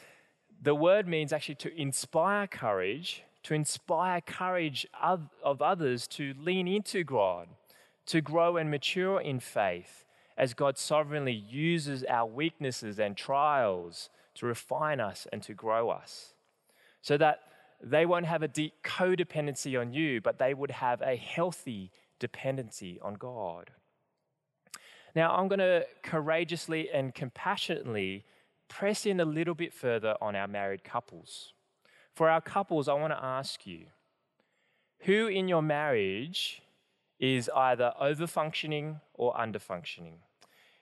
the 0.62 0.76
word 0.76 1.08
means 1.08 1.32
actually 1.32 1.56
to 1.56 1.82
inspire 1.82 2.48
courage, 2.48 3.24
to 3.44 3.54
inspire 3.54 4.20
courage 4.22 4.86
of, 5.02 5.30
of 5.44 5.62
others 5.62 6.08
to 6.08 6.34
lean 6.38 6.68
into 6.68 7.04
God, 7.04 7.48
to 8.10 8.22
grow 8.22 8.58
and 8.58 8.72
mature 8.72 9.22
in 9.22 9.40
faith 9.40 10.06
as 10.36 10.56
God 10.56 10.78
sovereignly 10.78 11.34
uses 11.34 12.04
our 12.06 12.26
weaknesses 12.26 13.00
and 13.00 13.16
trials 13.16 14.10
to 14.34 14.48
refine 14.48 15.00
us 15.00 15.28
and 15.32 15.44
to 15.44 15.54
grow 15.54 15.90
us. 15.90 16.34
So 17.02 17.18
that 17.18 17.42
they 17.84 18.08
won't 18.08 18.26
have 18.26 18.42
a 18.42 18.48
deep 18.48 18.74
codependency 18.84 19.80
on 19.80 19.94
you, 19.94 20.22
but 20.22 20.40
they 20.40 20.56
would 20.56 20.72
have 20.72 21.02
a 21.02 21.16
healthy 21.16 21.92
dependency 22.20 23.00
on 23.02 23.14
God. 23.14 23.70
Now, 25.16 25.36
I'm 25.36 25.48
going 25.48 25.60
to 25.60 25.86
courageously 26.02 26.90
and 26.90 27.14
compassionately 27.14 28.26
press 28.70 29.06
in 29.06 29.20
a 29.20 29.26
little 29.26 29.56
bit 29.56 29.72
further 29.74 30.16
on 30.20 30.36
our 30.36 30.48
married 30.48 30.84
couples. 30.84 31.54
For 32.16 32.28
our 32.28 32.42
couples, 32.42 32.88
I 32.88 32.94
want 32.94 33.14
to 33.14 33.24
ask 33.24 33.68
you 33.68 33.86
who 35.02 35.28
in 35.28 35.48
your 35.48 35.62
marriage 35.62 36.64
is 37.20 37.50
either 37.56 37.94
over 38.00 38.28
functioning 38.28 39.02
or 39.14 39.40
under 39.40 39.60
functioning? 39.60 40.20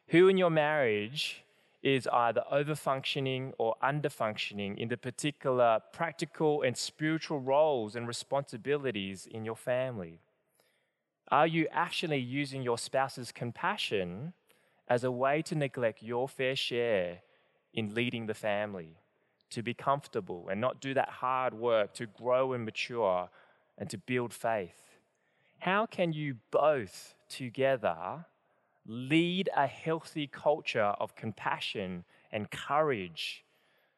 Who 0.07 0.27
in 0.27 0.37
your 0.37 0.49
marriage 0.49 1.43
is 1.83 2.07
either 2.07 2.43
over 2.51 2.75
functioning 2.75 3.53
or 3.57 3.75
under 3.81 4.09
functioning 4.09 4.77
in 4.77 4.89
the 4.89 4.97
particular 4.97 5.81
practical 5.91 6.61
and 6.61 6.77
spiritual 6.77 7.39
roles 7.39 7.95
and 7.95 8.07
responsibilities 8.07 9.27
in 9.29 9.45
your 9.45 9.55
family? 9.55 10.19
Are 11.29 11.47
you 11.47 11.67
actually 11.71 12.19
using 12.19 12.61
your 12.61 12.77
spouse's 12.77 13.31
compassion 13.31 14.33
as 14.87 15.03
a 15.03 15.11
way 15.11 15.41
to 15.41 15.55
neglect 15.55 16.01
your 16.01 16.29
fair 16.29 16.55
share 16.55 17.19
in 17.73 17.93
leading 17.93 18.27
the 18.27 18.33
family, 18.33 18.97
to 19.49 19.61
be 19.61 19.73
comfortable 19.73 20.47
and 20.49 20.61
not 20.61 20.79
do 20.79 20.93
that 20.93 21.09
hard 21.09 21.53
work 21.53 21.93
to 21.95 22.05
grow 22.05 22.53
and 22.53 22.63
mature 22.63 23.29
and 23.77 23.89
to 23.89 23.97
build 23.97 24.33
faith? 24.33 24.86
How 25.59 25.85
can 25.85 26.13
you 26.13 26.37
both 26.51 27.15
together 27.29 28.25
lead 28.85 29.49
a 29.55 29.67
healthy 29.67 30.27
culture 30.27 30.93
of 30.99 31.15
compassion 31.15 32.05
and 32.31 32.49
courage 32.49 33.43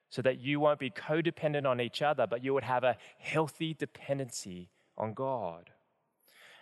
so 0.09 0.21
that 0.23 0.39
you 0.39 0.59
won't 0.59 0.79
be 0.79 0.89
codependent 0.89 1.67
on 1.67 1.79
each 1.79 2.01
other, 2.01 2.25
but 2.25 2.43
you 2.43 2.53
would 2.53 2.63
have 2.63 2.83
a 2.83 2.97
healthy 3.19 3.75
dependency 3.75 4.69
on 4.97 5.13
God. 5.13 5.69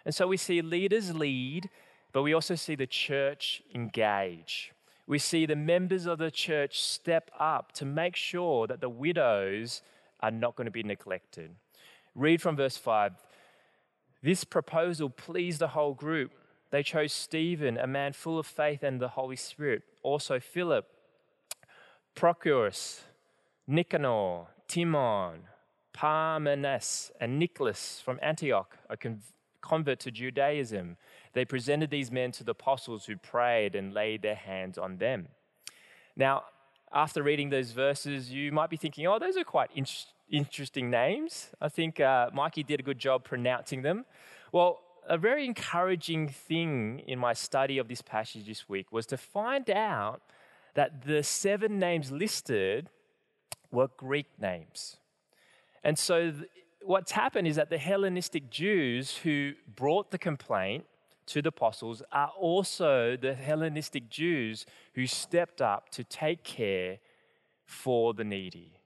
And 0.06 0.14
so 0.14 0.28
we 0.28 0.38
see 0.38 0.62
leaders 0.62 1.14
lead, 1.16 1.70
but 2.12 2.24
we 2.24 2.34
also 2.34 2.56
see 2.56 2.76
the 2.76 2.88
church 2.88 3.62
engage. 3.74 4.74
We 5.06 5.20
see 5.20 5.46
the 5.46 5.56
members 5.56 6.06
of 6.06 6.18
the 6.18 6.32
church 6.32 6.82
step 6.82 7.32
up 7.40 7.72
to 7.74 7.86
make 7.86 8.18
sure 8.18 8.68
that 8.68 8.82
the 8.82 8.90
widows 8.90 9.82
are 10.20 10.32
not 10.32 10.56
going 10.58 10.66
to 10.66 10.72
be 10.72 10.84
neglected. 10.84 11.52
Read 12.16 12.42
from 12.42 12.58
verse 12.58 12.76
5. 12.76 13.14
This 14.28 14.44
proposal 14.44 15.10
pleased 15.10 15.60
the 15.60 15.70
whole 15.70 15.94
group 15.94 16.34
they 16.70 16.84
chose 16.84 17.14
Stephen, 17.14 17.78
a 17.78 17.88
man 17.88 18.12
full 18.12 18.38
of 18.38 18.46
faith 18.46 18.84
and 18.84 19.00
the 19.00 19.08
Holy 19.08 19.38
Spirit, 19.38 19.84
also 20.04 20.38
Philip, 20.38 20.86
Prochorus, 22.14 23.04
Nicanor, 23.68 24.48
Timon, 24.68 25.44
Parmenas, 25.94 27.10
and 27.22 27.40
Nicholas 27.40 28.02
from 28.04 28.20
Antioch, 28.22 28.78
a 28.90 28.98
convert 29.62 30.02
to 30.02 30.12
Judaism. 30.12 30.98
They 31.32 31.46
presented 31.46 31.90
these 31.90 32.12
men 32.12 32.34
to 32.34 32.44
the 32.44 32.52
apostles 32.52 33.06
who 33.06 33.16
prayed 33.16 33.76
and 33.76 33.94
laid 33.94 34.24
their 34.24 34.36
hands 34.36 34.78
on 34.78 34.98
them. 34.98 35.30
Now, 36.18 36.44
after 36.92 37.24
reading 37.24 37.50
those 37.50 37.72
verses, 37.72 38.30
you 38.30 38.52
might 38.52 38.70
be 38.70 38.76
thinking, 38.76 39.08
oh, 39.08 39.20
those 39.20 39.38
are 39.38 39.46
quite 39.46 39.72
in- 39.74 39.86
interesting 40.30 40.90
names. 40.90 41.50
I 41.62 41.70
think 41.70 42.00
uh, 42.00 42.30
Mikey 42.34 42.64
did 42.64 42.80
a 42.80 42.84
good 42.84 43.00
job 43.00 43.24
pronouncing 43.24 43.82
them. 43.82 44.06
Well, 44.52 44.82
a 45.08 45.18
very 45.18 45.46
encouraging 45.46 46.28
thing 46.28 47.02
in 47.08 47.18
my 47.20 47.34
study 47.34 47.78
of 47.78 47.88
this 47.88 48.02
passage 48.02 48.46
this 48.46 48.68
week 48.68 48.92
was 48.92 49.06
to 49.08 49.18
find 49.18 49.70
out 49.70 50.22
that 50.74 51.06
the 51.06 51.24
seven 51.24 51.80
names 51.80 52.12
listed 52.12 52.90
were 53.72 53.90
Greek 53.98 54.28
names. 54.40 54.98
And 55.84 55.98
so, 55.98 56.32
th- 56.32 56.44
what's 56.82 57.12
happened 57.12 57.48
is 57.48 57.56
that 57.56 57.70
the 57.70 57.78
Hellenistic 57.78 58.50
Jews 58.50 59.18
who 59.18 59.54
brought 59.76 60.12
the 60.12 60.18
complaint 60.18 60.86
to 61.28 61.42
the 61.42 61.50
apostles 61.50 62.02
are 62.12 62.32
also 62.38 63.18
the 63.18 63.34
Hellenistic 63.34 64.10
Jews 64.10 64.66
who 64.94 65.06
stepped 65.08 65.62
up 65.62 65.90
to 65.90 66.04
take 66.04 66.44
care 66.44 67.00
for 67.66 68.14
the 68.14 68.24
needy. 68.24 68.77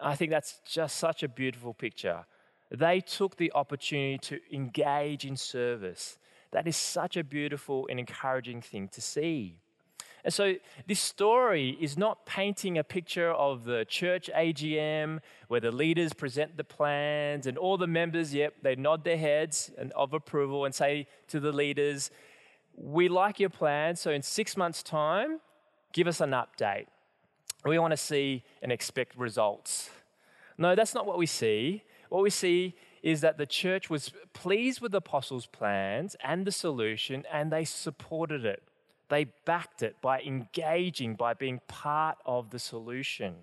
I 0.00 0.14
think 0.14 0.30
that's 0.30 0.60
just 0.64 0.96
such 0.96 1.22
a 1.22 1.28
beautiful 1.28 1.74
picture 1.74 2.24
they 2.70 3.00
took 3.00 3.36
the 3.36 3.52
opportunity 3.54 4.18
to 4.18 4.40
engage 4.52 5.24
in 5.24 5.36
service. 5.36 6.18
That 6.50 6.66
is 6.66 6.76
such 6.76 7.16
a 7.16 7.24
beautiful 7.24 7.86
and 7.90 7.98
encouraging 7.98 8.62
thing 8.62 8.88
to 8.88 9.00
see. 9.00 9.56
And 10.24 10.34
so, 10.34 10.56
this 10.86 11.00
story 11.00 11.78
is 11.80 11.96
not 11.96 12.26
painting 12.26 12.76
a 12.76 12.84
picture 12.84 13.30
of 13.30 13.64
the 13.64 13.84
church 13.86 14.28
AGM 14.36 15.20
where 15.46 15.60
the 15.60 15.70
leaders 15.70 16.12
present 16.12 16.56
the 16.56 16.64
plans 16.64 17.46
and 17.46 17.56
all 17.56 17.78
the 17.78 17.86
members, 17.86 18.34
yep, 18.34 18.54
they 18.62 18.74
nod 18.74 19.04
their 19.04 19.16
heads 19.16 19.70
and 19.78 19.92
of 19.92 20.12
approval 20.12 20.64
and 20.64 20.74
say 20.74 21.06
to 21.28 21.38
the 21.40 21.52
leaders, 21.52 22.10
We 22.74 23.08
like 23.08 23.38
your 23.38 23.48
plan, 23.48 23.96
so 23.96 24.10
in 24.10 24.22
six 24.22 24.56
months' 24.56 24.82
time, 24.82 25.40
give 25.92 26.08
us 26.08 26.20
an 26.20 26.30
update. 26.30 26.86
We 27.64 27.78
want 27.78 27.92
to 27.92 27.96
see 27.96 28.44
and 28.62 28.70
expect 28.70 29.16
results. 29.16 29.90
No, 30.56 30.74
that's 30.74 30.94
not 30.94 31.06
what 31.06 31.18
we 31.18 31.26
see 31.26 31.82
what 32.08 32.22
we 32.22 32.30
see 32.30 32.74
is 33.02 33.20
that 33.20 33.38
the 33.38 33.46
church 33.46 33.90
was 33.90 34.12
pleased 34.32 34.80
with 34.80 34.92
the 34.92 34.98
apostles' 34.98 35.46
plans 35.46 36.16
and 36.22 36.46
the 36.46 36.52
solution, 36.52 37.24
and 37.32 37.52
they 37.52 37.64
supported 37.64 38.44
it. 38.44 38.62
They 39.08 39.26
backed 39.44 39.82
it 39.82 39.96
by 40.02 40.20
engaging, 40.20 41.14
by 41.14 41.34
being 41.34 41.60
part 41.68 42.18
of 42.26 42.50
the 42.50 42.58
solution. 42.58 43.34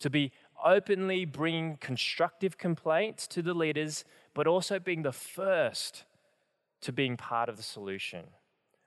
To 0.00 0.10
be 0.10 0.32
openly 0.64 1.24
bringing 1.24 1.76
constructive 1.76 2.56
complaints 2.56 3.26
to 3.28 3.42
the 3.42 3.54
leaders, 3.54 4.04
but 4.32 4.46
also 4.46 4.78
being 4.78 5.02
the 5.02 5.12
first 5.12 6.04
to 6.80 6.92
being 6.92 7.16
part 7.16 7.48
of 7.48 7.56
the 7.56 7.62
solution 7.62 8.24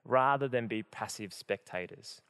rather 0.06 0.48
than 0.48 0.68
be 0.68 0.82
passive 0.82 1.34
spectators. 1.34 2.22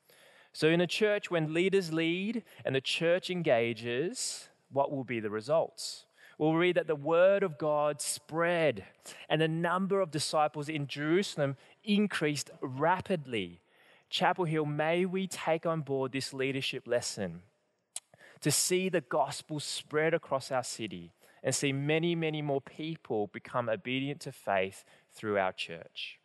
So, 0.53 0.67
in 0.67 0.81
a 0.81 0.87
church, 0.87 1.31
when 1.31 1.53
leaders 1.53 1.93
lead 1.93 2.43
and 2.65 2.75
the 2.75 2.81
church 2.81 3.29
engages, 3.29 4.49
what 4.71 4.91
will 4.91 5.03
be 5.03 5.19
the 5.19 5.29
results? 5.29 6.05
We'll 6.37 6.55
read 6.55 6.75
that 6.75 6.87
the 6.87 6.95
word 6.95 7.43
of 7.43 7.57
God 7.57 8.01
spread 8.01 8.85
and 9.29 9.39
the 9.39 9.47
number 9.47 10.01
of 10.01 10.11
disciples 10.11 10.69
in 10.69 10.87
Jerusalem 10.87 11.55
increased 11.83 12.49
rapidly. 12.61 13.61
Chapel 14.09 14.45
Hill, 14.45 14.65
may 14.65 15.05
we 15.05 15.27
take 15.27 15.65
on 15.65 15.81
board 15.81 16.11
this 16.11 16.33
leadership 16.33 16.87
lesson 16.87 17.43
to 18.41 18.51
see 18.51 18.89
the 18.89 19.01
gospel 19.01 19.59
spread 19.59 20.13
across 20.13 20.51
our 20.51 20.63
city 20.63 21.13
and 21.43 21.53
see 21.53 21.71
many, 21.71 22.15
many 22.15 22.41
more 22.41 22.61
people 22.61 23.27
become 23.27 23.69
obedient 23.69 24.19
to 24.21 24.31
faith 24.31 24.83
through 25.13 25.37
our 25.37 25.53
church. 25.53 26.19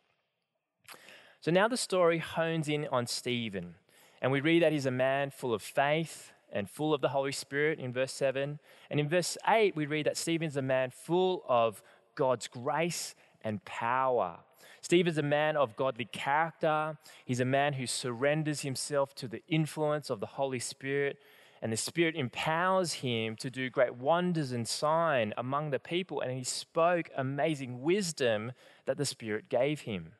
So 1.41 1.51
now 1.51 1.67
the 1.67 1.77
story 1.77 2.17
hones 2.17 2.67
in 2.67 2.87
on 2.91 3.07
Stephen, 3.07 3.75
and 4.21 4.31
we 4.31 4.41
read 4.41 4.63
that 4.63 4.71
he's 4.71 4.85
a 4.85 4.91
man 4.91 5.31
full 5.31 5.53
of 5.53 5.61
faith 5.61 6.31
and 6.51 6.69
full 6.69 6.93
of 6.93 7.01
the 7.01 7.09
Holy 7.09 7.31
Spirit 7.31 7.79
in 7.79 7.91
verse 7.93 8.13
7. 8.13 8.59
And 8.89 8.99
in 8.99 9.09
verse 9.09 9.37
8, 9.47 9.75
we 9.75 9.85
read 9.85 10.05
that 10.05 10.17
Stephen's 10.17 10.57
a 10.57 10.61
man 10.61 10.91
full 10.91 11.43
of 11.47 11.81
God's 12.15 12.47
grace 12.47 13.15
and 13.41 13.63
power. 13.65 14.37
Stephen's 14.81 15.17
a 15.17 15.23
man 15.23 15.57
of 15.57 15.75
godly 15.75 16.05
character. 16.05 16.97
He's 17.25 17.39
a 17.39 17.45
man 17.45 17.73
who 17.73 17.85
surrenders 17.85 18.61
himself 18.61 19.13
to 19.15 19.27
the 19.27 19.43
influence 19.47 20.09
of 20.09 20.19
the 20.19 20.25
Holy 20.25 20.59
Spirit, 20.59 21.17
and 21.61 21.73
the 21.73 21.77
Spirit 21.77 22.15
empowers 22.15 22.93
him 22.93 23.35
to 23.37 23.49
do 23.49 23.69
great 23.69 23.95
wonders 23.95 24.51
and 24.51 24.67
sign 24.67 25.33
among 25.37 25.71
the 25.71 25.79
people, 25.79 26.21
and 26.21 26.31
he 26.31 26.43
spoke 26.43 27.09
amazing 27.17 27.81
wisdom 27.81 28.53
that 28.85 28.97
the 28.97 29.05
Spirit 29.05 29.49
gave 29.49 29.81
him. 29.81 30.13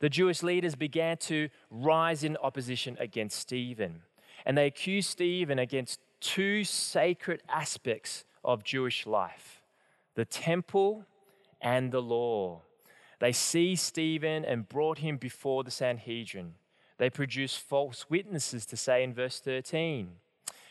The 0.00 0.08
Jewish 0.08 0.42
leaders 0.42 0.74
began 0.74 1.16
to 1.18 1.48
rise 1.70 2.22
in 2.22 2.36
opposition 2.36 2.96
against 3.00 3.38
Stephen, 3.38 4.02
and 4.46 4.56
they 4.56 4.66
accused 4.66 5.10
Stephen 5.10 5.58
against 5.58 6.00
two 6.20 6.64
sacred 6.64 7.42
aspects 7.48 8.24
of 8.44 8.64
Jewish 8.64 9.06
life 9.06 9.62
the 10.14 10.24
temple 10.24 11.04
and 11.60 11.92
the 11.92 12.02
law. 12.02 12.62
They 13.20 13.30
seized 13.32 13.84
Stephen 13.84 14.44
and 14.44 14.68
brought 14.68 14.98
him 14.98 15.16
before 15.16 15.62
the 15.62 15.70
Sanhedrin. 15.70 16.54
They 16.98 17.10
produced 17.10 17.60
false 17.60 18.10
witnesses 18.10 18.66
to 18.66 18.76
say 18.76 19.04
in 19.04 19.14
verse 19.14 19.38
13, 19.38 20.10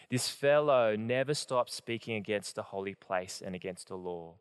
This 0.09 0.29
fellow 0.29 0.97
never 0.97 1.33
stopped 1.33 1.71
speaking 1.71 2.15
against 2.15 2.55
the 2.55 2.63
holy 2.63 2.95
place 2.95 3.41
and 3.45 3.55
against 3.55 3.87
the 3.87 3.95
law. 3.95 4.33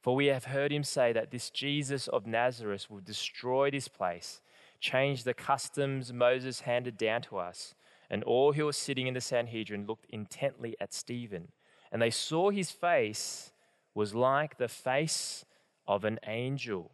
For 0.00 0.14
we 0.14 0.26
have 0.26 0.44
heard 0.44 0.72
him 0.72 0.84
say 0.84 1.12
that 1.12 1.30
this 1.30 1.50
Jesus 1.50 2.08
of 2.08 2.26
Nazareth 2.26 2.88
will 2.88 3.00
destroy 3.00 3.70
this 3.70 3.88
place, 3.88 4.40
change 4.80 5.24
the 5.24 5.34
customs 5.34 6.12
Moses 6.12 6.60
handed 6.60 6.96
down 6.96 7.22
to 7.22 7.38
us. 7.38 7.74
And 8.10 8.24
all 8.24 8.52
who 8.54 8.64
were 8.64 8.72
sitting 8.72 9.06
in 9.06 9.14
the 9.14 9.20
Sanhedrin 9.20 9.86
looked 9.86 10.06
intently 10.08 10.76
at 10.80 10.94
Stephen, 10.94 11.48
and 11.92 12.00
they 12.00 12.10
saw 12.10 12.50
his 12.50 12.70
face 12.70 13.52
was 13.94 14.14
like 14.14 14.56
the 14.56 14.68
face 14.68 15.44
of 15.86 16.04
an 16.04 16.18
angel. 16.26 16.90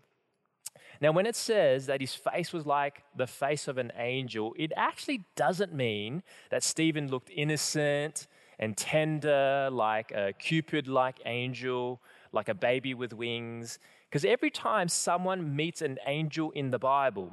Now, 1.01 1.13
when 1.13 1.27
it 1.27 1.37
says 1.37 1.87
that 1.87 2.01
his 2.01 2.15
face 2.15 2.53
was 2.53 2.67
like 2.67 3.03
the 3.17 3.27
face 3.27 3.69
of 3.69 3.79
an 3.79 3.93
angel, 3.97 4.55
it 4.57 4.73
actually 4.77 5.25
doesn't 5.37 5.75
mean 5.75 6.23
that 6.51 6.63
Stephen 6.63 7.09
looked 7.09 7.31
innocent 7.31 8.27
and 8.59 8.77
tender, 8.77 9.69
like 9.71 10.13
a 10.13 10.33
Cupid 10.33 10.89
like 10.89 11.21
angel, 11.27 12.01
like 12.35 12.49
a 12.49 12.55
baby 12.55 12.95
with 12.95 13.13
wings. 13.13 13.79
Because 14.09 14.25
every 14.25 14.51
time 14.51 14.89
someone 14.89 15.55
meets 15.57 15.83
an 15.83 15.99
angel 16.07 16.51
in 16.51 16.71
the 16.71 16.79
Bible, 16.79 17.33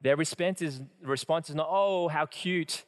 their 0.00 0.16
response 0.16 0.62
is, 0.62 0.80
response 1.02 1.48
is 1.48 1.56
not, 1.56 1.68
oh, 1.70 2.08
how 2.08 2.26
cute, 2.26 2.84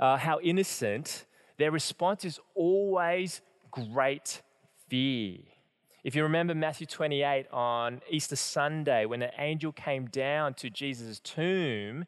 uh, 0.00 0.16
how 0.16 0.40
innocent. 0.40 1.26
Their 1.58 1.70
response 1.70 2.24
is 2.24 2.40
always 2.54 3.40
great 3.70 4.42
fear. 4.88 5.38
If 6.04 6.16
you 6.16 6.24
remember 6.24 6.54
Matthew 6.54 6.86
28 6.86 7.46
on 7.52 8.00
Easter 8.10 8.34
Sunday, 8.34 9.06
when 9.06 9.22
an 9.22 9.30
angel 9.38 9.70
came 9.70 10.06
down 10.06 10.54
to 10.54 10.68
Jesus' 10.68 11.20
tomb, 11.20 12.06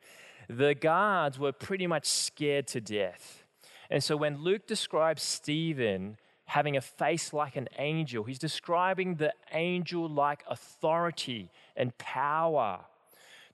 the 0.49 0.75
guards 0.75 1.39
were 1.39 1.53
pretty 1.53 1.87
much 1.87 2.07
scared 2.07 2.67
to 2.69 2.81
death. 2.81 3.45
And 3.91 4.03
so 4.03 4.17
when 4.17 4.43
Luke 4.43 4.67
describes 4.67 5.23
Stephen 5.23 6.17
having 6.47 6.77
a 6.77 6.81
face 6.81 7.33
like 7.33 7.57
an 7.57 7.69
angel, 7.79 8.25
he's 8.25 8.39
describing 8.39 9.17
the 9.17 9.33
angel 9.53 10.09
like 10.09 10.45
authority 10.49 11.51
and 11.77 11.97
power 11.99 12.81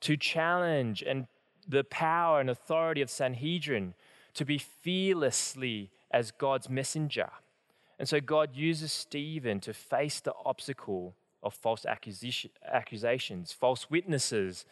to 0.00 0.16
challenge 0.16 1.03
and 1.03 1.26
the 1.68 1.85
power 1.85 2.40
and 2.40 2.50
authority 2.50 3.00
of 3.00 3.11
Sanhedrin 3.11 3.94
to 4.35 4.44
be 4.44 4.59
fearlessly 4.59 5.90
as 6.11 6.31
God's 6.33 6.68
messenger. 6.68 7.31
And 7.98 8.09
so 8.09 8.20
God 8.20 8.50
uses 8.55 8.92
Stephen 8.92 9.61
to 9.61 9.74
face 9.74 10.20
the 10.20 10.35
obstacle 10.44 11.14
of 11.42 11.55
false 11.55 11.87
accusations, 11.87 13.53
false 13.53 13.90
witnesses, 13.90 14.64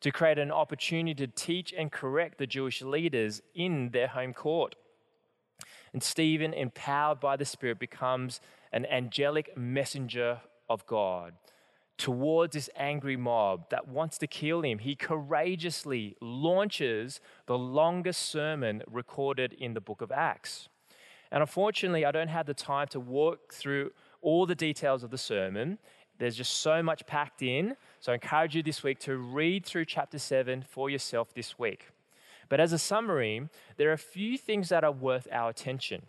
to 0.00 0.12
create 0.12 0.38
an 0.38 0.52
opportunity 0.52 1.14
to 1.14 1.26
teach 1.26 1.74
and 1.76 1.90
correct 1.90 2.38
the 2.38 2.46
Jewish 2.46 2.82
leaders 2.82 3.42
in 3.54 3.90
their 3.90 4.06
home 4.08 4.32
court. 4.32 4.76
And 5.98 6.02
Stephen, 6.04 6.54
empowered 6.54 7.18
by 7.18 7.36
the 7.36 7.44
Spirit, 7.44 7.80
becomes 7.80 8.40
an 8.70 8.86
angelic 8.86 9.56
messenger 9.56 10.42
of 10.68 10.86
God 10.86 11.32
towards 11.96 12.54
this 12.54 12.70
angry 12.76 13.16
mob 13.16 13.68
that 13.70 13.88
wants 13.88 14.16
to 14.18 14.28
kill 14.28 14.62
him. 14.62 14.78
He 14.78 14.94
courageously 14.94 16.14
launches 16.20 17.20
the 17.46 17.58
longest 17.58 18.22
sermon 18.22 18.84
recorded 18.88 19.54
in 19.54 19.74
the 19.74 19.80
book 19.80 20.00
of 20.00 20.12
Acts. 20.12 20.68
And 21.32 21.40
unfortunately, 21.40 22.06
I 22.06 22.12
don't 22.12 22.28
have 22.28 22.46
the 22.46 22.54
time 22.54 22.86
to 22.90 23.00
walk 23.00 23.52
through 23.52 23.90
all 24.22 24.46
the 24.46 24.54
details 24.54 25.02
of 25.02 25.10
the 25.10 25.18
sermon. 25.18 25.78
There's 26.20 26.36
just 26.36 26.58
so 26.58 26.80
much 26.80 27.06
packed 27.06 27.42
in. 27.42 27.74
So 27.98 28.12
I 28.12 28.14
encourage 28.14 28.54
you 28.54 28.62
this 28.62 28.84
week 28.84 29.00
to 29.00 29.16
read 29.16 29.66
through 29.66 29.86
chapter 29.86 30.20
7 30.20 30.62
for 30.62 30.90
yourself 30.90 31.34
this 31.34 31.58
week. 31.58 31.88
But 32.48 32.60
as 32.60 32.72
a 32.72 32.78
summary, 32.78 33.48
there 33.76 33.90
are 33.90 33.94
a 33.94 33.98
few 33.98 34.38
things 34.38 34.68
that 34.70 34.84
are 34.84 34.92
worth 34.92 35.28
our 35.30 35.50
attention. 35.50 36.02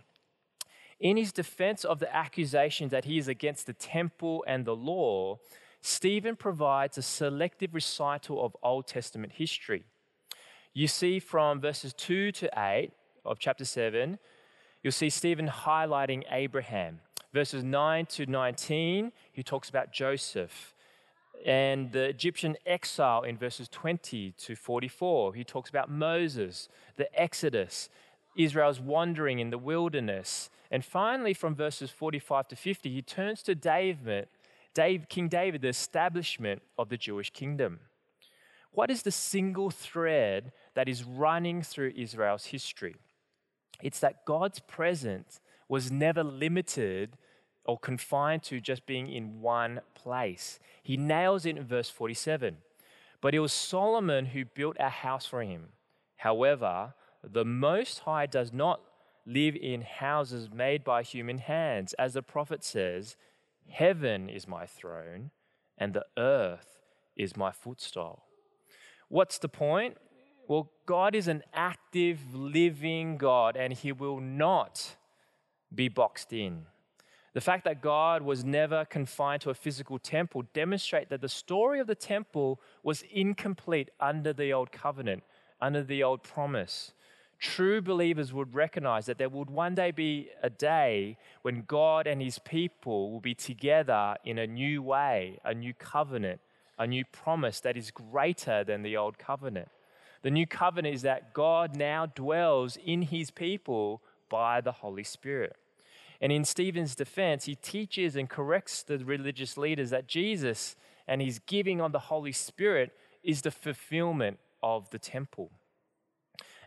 In 0.99 1.17
his 1.17 1.31
defense 1.31 1.85
of 1.85 1.99
the 1.99 2.13
accusation 2.13 2.89
that 2.89 3.05
he 3.05 3.17
is 3.17 3.27
against 3.27 3.65
the 3.65 3.73
temple 3.73 4.43
and 4.47 4.65
the 4.65 4.75
law, 4.75 5.39
Stephen 5.81 6.35
provides 6.35 6.97
a 6.97 7.01
selective 7.01 7.73
recital 7.73 8.43
of 8.43 8.55
Old 8.61 8.87
Testament 8.87 9.33
history. 9.33 9.85
You 10.73 10.87
see 10.87 11.19
from 11.19 11.61
verses 11.61 11.93
2 11.93 12.31
to 12.33 12.49
8 12.55 12.91
of 13.25 13.39
chapter 13.39 13.65
7, 13.65 14.19
you'll 14.83 14.91
see 14.91 15.09
Stephen 15.09 15.47
highlighting 15.47 16.23
Abraham. 16.29 16.99
Verses 17.33 17.63
9 17.63 18.05
to 18.07 18.25
19, 18.25 19.11
he 19.31 19.43
talks 19.43 19.69
about 19.69 19.93
Joseph. 19.93 20.73
And 21.45 21.91
the 21.91 22.03
Egyptian 22.03 22.57
exile 22.65 23.23
in 23.23 23.37
verses 23.37 23.69
20 23.69 24.33
to 24.37 24.55
44, 24.55 25.33
he 25.33 25.43
talks 25.43 25.69
about 25.69 25.89
Moses, 25.89 26.67
the 26.97 27.07
Exodus, 27.19 27.89
Israel's 28.35 28.79
wandering 28.79 29.39
in 29.39 29.49
the 29.49 29.57
wilderness. 29.57 30.49
And 30.69 30.83
finally, 30.83 31.33
from 31.33 31.55
verses 31.55 31.89
45 31.89 32.49
to 32.49 32.55
50, 32.55 32.91
he 32.91 33.01
turns 33.01 33.41
to 33.43 33.55
David, 33.55 34.27
Dave, 34.73 35.07
King 35.09 35.27
David, 35.29 35.61
the 35.61 35.69
establishment 35.69 36.61
of 36.77 36.89
the 36.89 36.97
Jewish 36.97 37.31
kingdom. 37.31 37.79
What 38.71 38.91
is 38.91 39.01
the 39.01 39.11
single 39.11 39.71
thread 39.71 40.51
that 40.75 40.87
is 40.87 41.03
running 41.03 41.63
through 41.63 41.93
Israel's 41.95 42.45
history? 42.45 42.97
It's 43.81 43.99
that 43.99 44.25
God's 44.25 44.59
presence 44.59 45.39
was 45.67 45.91
never 45.91 46.23
limited 46.23 47.17
or 47.65 47.77
confined 47.77 48.43
to 48.43 48.59
just 48.59 48.85
being 48.85 49.11
in 49.11 49.41
one 49.41 49.81
place. 49.93 50.59
He 50.81 50.97
nails 50.97 51.45
it 51.45 51.57
in 51.57 51.65
verse 51.65 51.89
47. 51.89 52.57
But 53.21 53.35
it 53.35 53.39
was 53.39 53.51
Solomon 53.51 54.27
who 54.27 54.45
built 54.45 54.77
a 54.79 54.89
house 54.89 55.25
for 55.25 55.43
him. 55.43 55.69
However, 56.17 56.93
the 57.23 57.45
Most 57.45 57.99
High 57.99 58.25
does 58.25 58.53
not 58.53 58.81
live 59.25 59.55
in 59.55 59.81
houses 59.81 60.49
made 60.51 60.83
by 60.83 61.03
human 61.03 61.37
hands. 61.37 61.93
As 61.93 62.13
the 62.13 62.21
prophet 62.21 62.63
says, 62.63 63.15
Heaven 63.67 64.29
is 64.29 64.47
my 64.47 64.65
throne, 64.65 65.31
and 65.77 65.93
the 65.93 66.05
earth 66.17 66.79
is 67.15 67.37
my 67.37 67.51
footstool. 67.51 68.23
What's 69.09 69.37
the 69.37 69.49
point? 69.49 69.97
Well, 70.47 70.71
God 70.87 71.13
is 71.13 71.27
an 71.27 71.43
active, 71.53 72.33
living 72.33 73.17
God, 73.17 73.55
and 73.55 73.73
He 73.73 73.91
will 73.91 74.19
not 74.19 74.95
be 75.73 75.89
boxed 75.89 76.33
in. 76.33 76.65
The 77.33 77.41
fact 77.41 77.63
that 77.65 77.81
God 77.81 78.23
was 78.23 78.43
never 78.43 78.85
confined 78.85 79.41
to 79.43 79.51
a 79.51 79.53
physical 79.53 79.99
temple 79.99 80.43
demonstrate 80.53 81.09
that 81.09 81.21
the 81.21 81.29
story 81.29 81.79
of 81.79 81.87
the 81.87 81.95
temple 81.95 82.59
was 82.81 83.03
incomplete 83.11 83.89
under 83.99 84.33
the 84.33 84.51
old 84.51 84.71
covenant, 84.71 85.23
under 85.61 85.83
the 85.83 86.01
old 86.03 86.23
promise. 86.23 86.93
True 87.39 87.81
believers 87.81 88.33
would 88.33 88.53
recognize 88.53 89.05
that 89.05 89.17
there 89.17 89.29
would 89.29 89.49
one 89.49 89.75
day 89.75 89.91
be 89.91 90.29
a 90.43 90.49
day 90.49 91.17
when 91.43 91.63
God 91.67 92.07
and 92.07 92.21
his 92.21 92.39
people 92.39 93.11
will 93.11 93.21
be 93.21 93.35
together 93.35 94.15
in 94.25 94.39
a 94.39 94.47
new 94.47 94.81
way, 94.81 95.39
a 95.45 95.53
new 95.53 95.73
covenant, 95.73 96.41
a 96.77 96.87
new 96.87 97.05
promise 97.05 97.61
that 97.61 97.77
is 97.77 97.91
greater 97.91 98.63
than 98.63 98.81
the 98.81 98.97
old 98.97 99.17
covenant. 99.17 99.69
The 100.21 100.31
new 100.31 100.47
covenant 100.47 100.95
is 100.95 101.03
that 101.03 101.33
God 101.33 101.77
now 101.77 102.07
dwells 102.07 102.77
in 102.83 103.03
his 103.03 103.31
people 103.31 104.01
by 104.29 104.59
the 104.59 104.73
Holy 104.73 105.03
Spirit. 105.03 105.55
And 106.21 106.31
in 106.31 106.43
Stephen's 106.43 106.95
defense, 106.95 107.45
he 107.45 107.55
teaches 107.55 108.15
and 108.15 108.29
corrects 108.29 108.83
the 108.83 108.97
religious 108.97 109.57
leaders 109.57 109.89
that 109.91 110.07
Jesus 110.07 110.75
and 111.07 111.21
his 111.21 111.39
giving 111.39 111.81
of 111.81 111.91
the 111.91 111.99
Holy 111.99 112.33
Spirit 112.33 112.91
is 113.23 113.41
the 113.41 113.51
fulfillment 113.51 114.37
of 114.61 114.89
the 114.89 114.99
temple. 114.99 115.51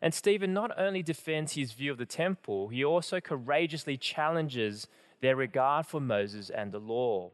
And 0.00 0.12
Stephen 0.12 0.52
not 0.52 0.72
only 0.76 1.02
defends 1.02 1.52
his 1.52 1.72
view 1.72 1.92
of 1.92 1.98
the 1.98 2.06
temple, 2.06 2.68
he 2.68 2.84
also 2.84 3.20
courageously 3.20 3.96
challenges 3.96 4.88
their 5.20 5.36
regard 5.36 5.86
for 5.86 6.00
Moses 6.00 6.50
and 6.50 6.72
the 6.72 6.80
law. 6.80 7.30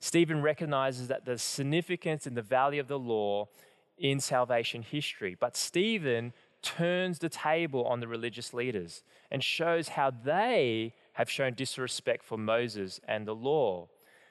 Stephen 0.00 0.42
recognizes 0.42 1.08
that 1.08 1.24
the 1.24 1.38
significance 1.38 2.26
and 2.26 2.36
the 2.36 2.42
value 2.42 2.80
of 2.80 2.88
the 2.88 2.98
law 2.98 3.48
in 3.96 4.18
salvation 4.18 4.82
history. 4.82 5.36
But 5.38 5.56
Stephen 5.56 6.32
turns 6.62 7.18
the 7.18 7.28
table 7.28 7.84
on 7.84 8.00
the 8.00 8.08
religious 8.08 8.52
leaders 8.52 9.02
and 9.30 9.44
shows 9.44 9.90
how 9.90 10.10
they 10.10 10.94
have 11.14 11.30
shown 11.30 11.54
disrespect 11.54 12.24
for 12.24 12.38
Moses 12.38 13.00
and 13.06 13.26
the 13.26 13.34
law. 13.34 13.88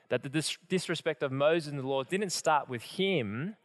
That 0.09 0.23
the 0.23 0.29
dis- 0.29 0.57
disrespect 0.67 1.21
of 1.21 1.31
Moses 1.31 1.69
and 1.71 1.79
the 1.79 1.87
law 1.87 2.03
didn't 2.03 2.31
start 2.31 2.67
with 2.67 2.81
him, 2.81 3.55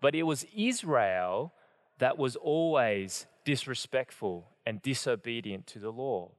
but 0.00 0.14
it 0.14 0.22
was 0.22 0.46
Israel 0.56 1.52
that 1.98 2.18
was 2.18 2.36
always 2.36 3.26
disrespectful 3.44 4.48
and 4.66 4.82
disobedient 4.82 5.66
to 5.68 5.78
the 5.78 5.90
law. 5.90 6.30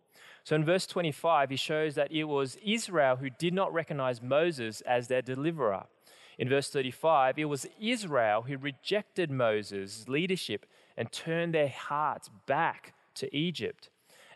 So 0.43 0.55
in 0.55 0.63
verse 0.63 0.87
25, 0.87 1.49
he 1.49 1.55
shows 1.55 1.95
that 1.95 2.11
it 2.11 2.23
was 2.23 2.57
Israel 2.63 3.17
who 3.17 3.29
did 3.29 3.53
not 3.53 3.73
recognize 3.73 4.21
Moses 4.21 4.81
as 4.81 5.07
their 5.07 5.21
deliverer. 5.21 5.85
In 6.37 6.47
verse 6.47 6.69
35, 6.69 7.39
it 7.39 7.45
was 7.45 7.65
Israel 7.79 8.43
who 8.43 8.57
rejected 8.57 9.31
Moses' 9.31 10.07
leadership 10.07 10.65
and 10.95 11.11
turned 11.11 11.53
their 11.53 11.67
hearts 11.67 12.29
back 12.45 12.93
to 13.15 13.35
Egypt. 13.35 13.89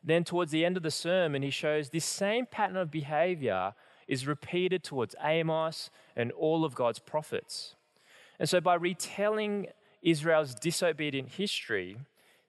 Then, 0.04 0.24
towards 0.24 0.52
the 0.52 0.66
end 0.66 0.78
of 0.78 0.84
the 0.84 0.92
sermon, 0.92 1.44
he 1.44 1.52
shows 1.52 1.90
this 1.90 2.06
same 2.06 2.46
pattern 2.46 2.78
of 2.78 2.90
behavior 2.90 3.74
is 4.08 4.28
repeated 4.28 4.84
towards 4.84 5.16
Amos 5.24 5.90
and 6.16 6.32
all 6.32 6.66
of 6.66 6.76
God's 6.76 7.00
prophets. 7.00 7.76
And 8.40 8.50
so, 8.50 8.60
by 8.60 8.76
retelling 8.76 9.68
Israel's 10.02 10.56
disobedient 10.56 11.30
history, 11.30 11.98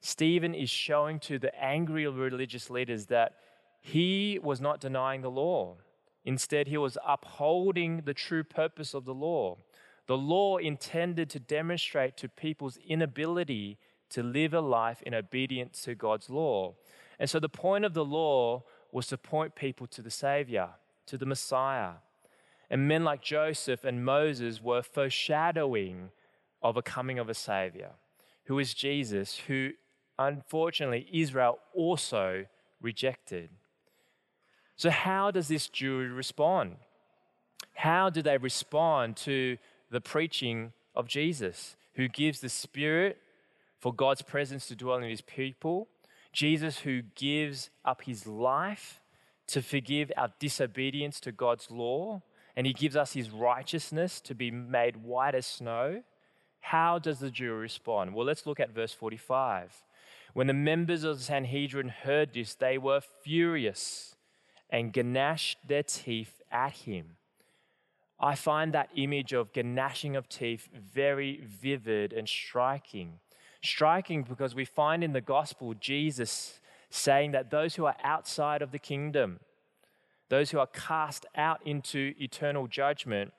Stephen 0.00 0.54
is 0.54 0.70
showing 0.70 1.20
to 1.20 1.38
the 1.38 1.54
angry 1.62 2.06
religious 2.08 2.70
leaders 2.70 3.06
that 3.06 3.34
he 3.80 4.38
was 4.42 4.60
not 4.60 4.80
denying 4.80 5.20
the 5.20 5.30
law. 5.30 5.76
Instead, 6.24 6.68
he 6.68 6.78
was 6.78 6.96
upholding 7.06 8.02
the 8.04 8.14
true 8.14 8.44
purpose 8.44 8.94
of 8.94 9.04
the 9.04 9.14
law. 9.14 9.58
The 10.06 10.16
law 10.16 10.56
intended 10.56 11.28
to 11.30 11.40
demonstrate 11.40 12.16
to 12.18 12.28
people's 12.28 12.78
inability 12.78 13.78
to 14.10 14.22
live 14.22 14.54
a 14.54 14.60
life 14.60 15.02
in 15.02 15.14
obedience 15.14 15.82
to 15.82 15.94
God's 15.94 16.30
law. 16.30 16.74
And 17.22 17.30
so 17.30 17.38
the 17.38 17.48
point 17.48 17.84
of 17.84 17.94
the 17.94 18.04
law 18.04 18.64
was 18.90 19.06
to 19.06 19.16
point 19.16 19.54
people 19.54 19.86
to 19.86 20.02
the 20.02 20.10
Savior, 20.10 20.70
to 21.06 21.16
the 21.16 21.24
Messiah. 21.24 21.92
And 22.68 22.88
men 22.88 23.04
like 23.04 23.22
Joseph 23.22 23.84
and 23.84 24.04
Moses 24.04 24.60
were 24.60 24.82
foreshadowing 24.82 26.10
of 26.64 26.76
a 26.76 26.82
coming 26.82 27.20
of 27.20 27.28
a 27.28 27.34
Savior, 27.34 27.90
who 28.46 28.58
is 28.58 28.74
Jesus, 28.74 29.36
who 29.46 29.70
unfortunately 30.18 31.06
Israel 31.12 31.60
also 31.72 32.46
rejected. 32.80 33.50
So, 34.74 34.90
how 34.90 35.30
does 35.30 35.46
this 35.46 35.68
jury 35.68 36.08
respond? 36.08 36.74
How 37.74 38.10
do 38.10 38.20
they 38.20 38.36
respond 38.36 39.16
to 39.18 39.58
the 39.92 40.00
preaching 40.00 40.72
of 40.92 41.06
Jesus, 41.06 41.76
who 41.94 42.08
gives 42.08 42.40
the 42.40 42.48
Spirit 42.48 43.18
for 43.78 43.94
God's 43.94 44.22
presence 44.22 44.66
to 44.66 44.74
dwell 44.74 44.96
in 44.96 45.08
his 45.08 45.20
people? 45.20 45.86
Jesus, 46.32 46.80
who 46.80 47.02
gives 47.14 47.70
up 47.84 48.02
his 48.02 48.26
life 48.26 49.00
to 49.48 49.62
forgive 49.62 50.10
our 50.16 50.32
disobedience 50.38 51.20
to 51.20 51.32
God's 51.32 51.70
law, 51.70 52.22
and 52.56 52.66
he 52.66 52.72
gives 52.72 52.96
us 52.96 53.12
his 53.12 53.30
righteousness 53.30 54.20
to 54.22 54.34
be 54.34 54.50
made 54.50 54.96
white 54.96 55.34
as 55.34 55.46
snow. 55.46 56.02
How 56.60 56.98
does 56.98 57.18
the 57.18 57.30
Jew 57.30 57.52
respond? 57.54 58.14
Well, 58.14 58.26
let's 58.26 58.46
look 58.46 58.60
at 58.60 58.70
verse 58.70 58.92
45. 58.92 59.84
When 60.32 60.46
the 60.46 60.54
members 60.54 61.04
of 61.04 61.18
the 61.18 61.24
Sanhedrin 61.24 61.88
heard 61.88 62.32
this, 62.32 62.54
they 62.54 62.78
were 62.78 63.00
furious 63.00 64.16
and 64.70 64.96
gnashed 64.96 65.58
their 65.68 65.82
teeth 65.82 66.40
at 66.50 66.72
him. 66.72 67.16
I 68.18 68.36
find 68.36 68.72
that 68.72 68.90
image 68.94 69.32
of 69.32 69.50
gnashing 69.54 70.16
of 70.16 70.28
teeth 70.28 70.68
very 70.72 71.42
vivid 71.44 72.12
and 72.12 72.28
striking. 72.28 73.18
Striking 73.62 74.22
because 74.22 74.54
we 74.54 74.64
find 74.64 75.04
in 75.04 75.12
the 75.12 75.20
gospel 75.20 75.74
Jesus 75.74 76.60
saying 76.90 77.32
that 77.32 77.50
those 77.50 77.76
who 77.76 77.86
are 77.86 77.96
outside 78.02 78.60
of 78.60 78.72
the 78.72 78.78
kingdom, 78.78 79.40
those 80.28 80.50
who 80.50 80.58
are 80.58 80.66
cast 80.66 81.26
out 81.36 81.60
into 81.64 82.14
eternal 82.18 82.66
judgment, 82.66 83.32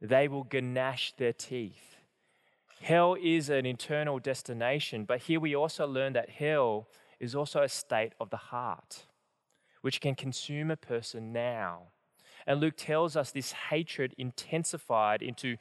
they 0.00 0.28
will 0.28 0.46
gnash 0.52 1.14
their 1.16 1.32
teeth. 1.32 1.96
Hell 2.80 3.16
is 3.20 3.48
an 3.48 3.64
eternal 3.64 4.18
destination, 4.18 5.04
but 5.04 5.20
here 5.20 5.40
we 5.40 5.56
also 5.56 5.86
learn 5.86 6.12
that 6.12 6.28
hell 6.28 6.86
is 7.18 7.34
also 7.34 7.62
a 7.62 7.68
state 7.68 8.12
of 8.20 8.30
the 8.30 8.36
heart 8.36 9.06
which 9.80 10.00
can 10.00 10.14
consume 10.14 10.70
a 10.70 10.76
person 10.76 11.32
now. 11.32 11.82
And 12.46 12.60
Luke 12.60 12.76
tells 12.76 13.16
us 13.16 13.30
this 13.30 13.52
hatred 13.52 14.14
intensified 14.16 15.22
into 15.22 15.56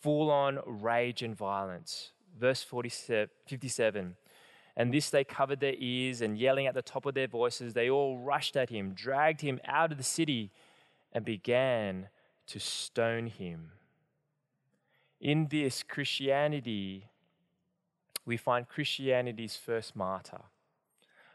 full 0.00 0.30
on 0.30 0.60
rage 0.64 1.22
and 1.22 1.36
violence. 1.36 2.12
Verse 2.38 2.62
57 2.62 4.16
And 4.76 4.94
this 4.94 5.10
they 5.10 5.24
covered 5.24 5.60
their 5.60 5.74
ears, 5.76 6.20
and 6.20 6.38
yelling 6.38 6.66
at 6.66 6.74
the 6.74 6.82
top 6.82 7.06
of 7.06 7.14
their 7.14 7.28
voices, 7.28 7.74
they 7.74 7.90
all 7.90 8.18
rushed 8.18 8.56
at 8.56 8.70
him, 8.70 8.92
dragged 8.94 9.40
him 9.40 9.60
out 9.64 9.92
of 9.92 9.98
the 9.98 10.04
city, 10.04 10.50
and 11.12 11.24
began 11.24 12.08
to 12.46 12.58
stone 12.60 13.26
him. 13.26 13.72
In 15.20 15.48
this 15.48 15.82
Christianity, 15.82 17.06
we 18.24 18.36
find 18.36 18.68
Christianity's 18.68 19.56
first 19.56 19.94
martyr. 19.94 20.42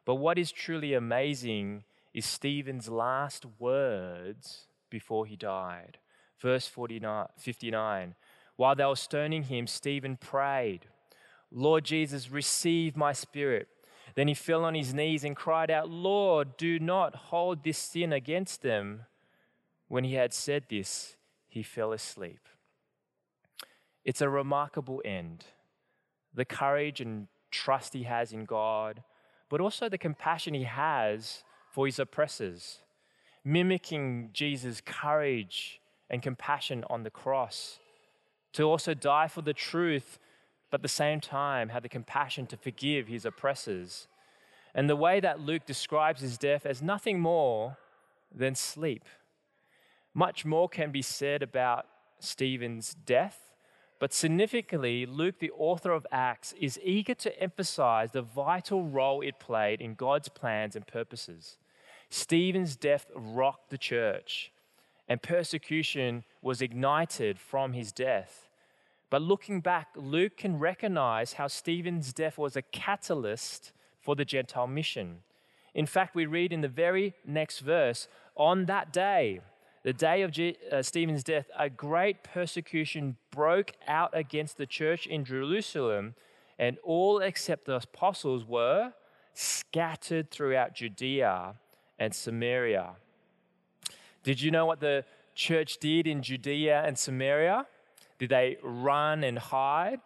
But 0.05 0.15
what 0.15 0.37
is 0.37 0.51
truly 0.51 0.93
amazing 0.93 1.83
is 2.13 2.25
Stephen's 2.25 2.89
last 2.89 3.45
words 3.59 4.67
before 4.89 5.25
he 5.25 5.35
died. 5.35 5.97
Verse 6.39 6.67
49, 6.67 7.27
59. 7.37 8.15
While 8.57 8.75
they 8.75 8.85
were 8.85 8.95
stoning 8.95 9.43
him, 9.43 9.67
Stephen 9.67 10.17
prayed, 10.17 10.87
Lord 11.51 11.85
Jesus, 11.85 12.31
receive 12.31 12.95
my 12.95 13.13
spirit. 13.13 13.67
Then 14.15 14.27
he 14.27 14.33
fell 14.33 14.63
on 14.63 14.75
his 14.75 14.93
knees 14.93 15.23
and 15.23 15.35
cried 15.35 15.69
out, 15.69 15.89
Lord, 15.89 16.57
do 16.57 16.79
not 16.79 17.15
hold 17.15 17.63
this 17.63 17.77
sin 17.77 18.13
against 18.13 18.61
them. 18.61 19.01
When 19.87 20.03
he 20.03 20.13
had 20.13 20.33
said 20.33 20.65
this, 20.69 21.17
he 21.47 21.63
fell 21.63 21.91
asleep. 21.91 22.39
It's 24.03 24.21
a 24.21 24.29
remarkable 24.29 25.01
end. 25.03 25.45
The 26.33 26.45
courage 26.45 27.01
and 27.01 27.27
trust 27.51 27.93
he 27.93 28.03
has 28.03 28.31
in 28.31 28.45
God, 28.45 29.03
but 29.49 29.61
also 29.61 29.89
the 29.89 29.97
compassion 29.97 30.53
he 30.53 30.63
has 30.63 31.43
for 31.71 31.85
his 31.85 31.99
oppressors, 31.99 32.79
mimicking 33.43 34.29
Jesus' 34.33 34.81
courage 34.81 35.81
and 36.09 36.21
compassion 36.21 36.83
on 36.89 37.03
the 37.03 37.09
cross, 37.09 37.79
to 38.55 38.63
also 38.63 38.93
die 38.93 39.27
for 39.27 39.41
the 39.41 39.53
truth, 39.53 40.19
but 40.69 40.79
at 40.79 40.81
the 40.81 40.87
same 40.87 41.21
time 41.21 41.69
have 41.69 41.83
the 41.83 41.89
compassion 41.89 42.45
to 42.47 42.57
forgive 42.57 43.07
his 43.07 43.25
oppressors. 43.25 44.07
And 44.73 44.89
the 44.89 44.95
way 44.95 45.19
that 45.19 45.39
Luke 45.39 45.65
describes 45.65 46.21
his 46.21 46.37
death 46.37 46.65
as 46.65 46.81
nothing 46.81 47.19
more 47.19 47.77
than 48.33 48.55
sleep. 48.55 49.05
Much 50.13 50.45
more 50.45 50.67
can 50.67 50.91
be 50.91 51.01
said 51.01 51.43
about 51.43 51.85
Stephen's 52.19 52.93
death, 52.93 53.53
but 53.99 54.13
significantly, 54.13 55.05
Luke, 55.05 55.39
the 55.39 55.51
author 55.51 55.91
of 55.91 56.07
Acts, 56.11 56.53
is 56.59 56.79
eager 56.83 57.13
to 57.15 57.41
emphasize 57.41 58.11
the 58.11 58.21
vital 58.21 58.83
role 58.83 59.21
it 59.21 59.39
played 59.39 59.79
in 59.81 59.95
God's 59.95 60.29
plans 60.29 60.75
and 60.75 60.85
purposes. 60.85 61.57
Stephen's 62.09 62.75
death 62.75 63.07
rocked 63.15 63.69
the 63.69 63.77
church, 63.77 64.51
and 65.07 65.21
persecution 65.21 66.23
was 66.41 66.61
ignited 66.61 67.39
from 67.39 67.73
his 67.73 67.91
death. 67.91 68.44
But 69.09 69.21
looking 69.21 69.61
back, 69.61 69.89
Luke 69.95 70.37
can 70.37 70.59
recognize 70.59 71.33
how 71.33 71.47
Stephen's 71.47 72.11
death 72.11 72.37
was 72.37 72.55
a 72.55 72.61
catalyst 72.61 73.71
for 74.01 74.15
the 74.15 74.25
Gentile 74.25 74.67
mission. 74.67 75.19
In 75.73 75.85
fact, 75.85 76.15
we 76.15 76.25
read 76.25 76.53
in 76.53 76.61
the 76.61 76.67
very 76.67 77.13
next 77.25 77.59
verse 77.59 78.07
On 78.35 78.65
that 78.65 78.91
day, 78.91 79.41
the 79.83 79.93
day 79.93 80.23
of 80.23 80.31
uh, 80.71 80.81
Stephen's 80.81 81.23
death, 81.23 81.45
a 81.57 81.69
great 81.69 82.23
persecution 82.23 83.17
broke 83.29 83.73
out 83.87 84.09
against 84.13 84.57
the 84.57 84.65
church 84.65 85.05
in 85.05 85.23
Jerusalem, 85.23 86.15
and 86.57 86.77
all 86.83 87.19
except 87.19 87.65
the 87.65 87.75
apostles 87.75 88.43
were 88.43 88.93
scattered 89.33 90.31
throughout 90.31 90.73
Judea 90.73 91.55
and 91.99 92.15
Samaria. 92.15 92.95
Did 94.23 94.41
you 94.41 94.49
know 94.49 94.65
what 94.65 94.79
the 94.79 95.05
church 95.35 95.77
did 95.77 96.07
in 96.07 96.23
Judea 96.23 96.81
and 96.83 96.97
Samaria? 96.97 97.67
Did 98.19 98.29
they 98.29 98.57
run 98.61 99.23
and 99.23 99.37
hide? 99.37 99.99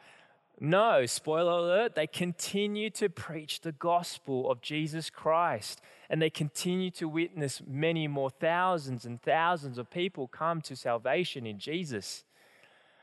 No, 0.62 1.06
spoiler 1.06 1.54
alert, 1.54 1.95
they 1.95 2.08
continue 2.08 2.89
to 2.91 3.08
preach 3.08 3.62
the 3.62 3.72
gospel 3.72 4.52
of 4.52 4.62
Jesus 4.62 5.10
Christ 5.10 5.82
and 6.10 6.22
they 6.22 6.30
continue 6.30 6.91
to 6.91 7.08
witness 7.08 7.62
many 7.65 8.08
more 8.08 8.30
thousands 8.30 9.06
and 9.06 9.22
thousands 9.22 9.78
of 9.78 9.89
people 9.89 10.28
come 10.28 10.60
to 10.62 10.76
salvation 10.76 11.45
in 11.45 11.60
Jesus. 11.60 12.26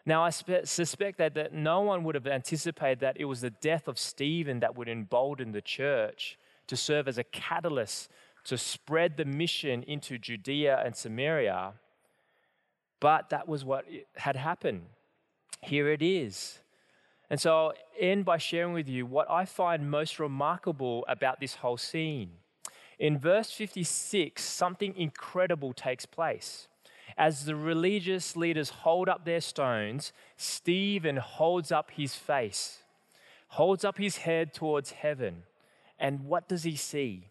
Now, 0.04 0.22
I 0.22 0.30
spe- 0.30 0.64
suspect 0.64 1.18
that, 1.18 1.34
that 1.34 1.54
no 1.54 1.80
one 1.80 2.04
would 2.04 2.14
have 2.14 2.26
anticipated 2.26 3.00
that 3.00 3.16
it 3.18 3.24
was 3.24 3.40
the 3.40 3.50
death 3.50 3.88
of 3.88 3.98
Stephen 3.98 4.60
that 4.60 4.76
would 4.76 4.88
embolden 4.88 5.52
the 5.52 5.62
church 5.62 6.38
to 6.66 6.76
serve 6.76 7.08
as 7.08 7.16
a 7.16 7.24
catalyst 7.24 8.10
to 8.44 8.58
spread 8.58 9.16
the 9.16 9.24
mission 9.24 9.82
into 9.84 10.18
Judea 10.18 10.80
and 10.84 10.94
Samaria. 10.94 11.72
But 13.00 13.30
that 13.30 13.48
was 13.48 13.64
what 13.64 13.86
had 14.16 14.36
happened. 14.36 14.82
Here 15.62 15.90
it 15.90 16.02
is. 16.02 16.60
And 17.28 17.40
so 17.40 17.56
I'll 17.56 17.72
end 17.98 18.24
by 18.24 18.38
sharing 18.38 18.72
with 18.72 18.88
you 18.88 19.04
what 19.04 19.30
I 19.30 19.44
find 19.44 19.90
most 19.90 20.18
remarkable 20.18 21.04
about 21.08 21.40
this 21.40 21.56
whole 21.56 21.76
scene. 21.76 22.30
In 22.98 23.18
verse 23.18 23.50
56, 23.50 24.42
something 24.42 24.94
incredible 24.96 25.72
takes 25.72 26.06
place. 26.06 26.68
As 27.18 27.44
the 27.44 27.56
religious 27.56 28.36
leaders 28.36 28.70
hold 28.70 29.08
up 29.08 29.24
their 29.24 29.40
stones, 29.40 30.12
Stephen 30.36 31.16
holds 31.16 31.72
up 31.72 31.90
his 31.90 32.14
face, 32.14 32.82
holds 33.48 33.84
up 33.84 33.98
his 33.98 34.18
head 34.18 34.52
towards 34.52 34.92
heaven. 34.92 35.44
And 35.98 36.26
what 36.26 36.48
does 36.48 36.62
he 36.62 36.76
see? 36.76 37.28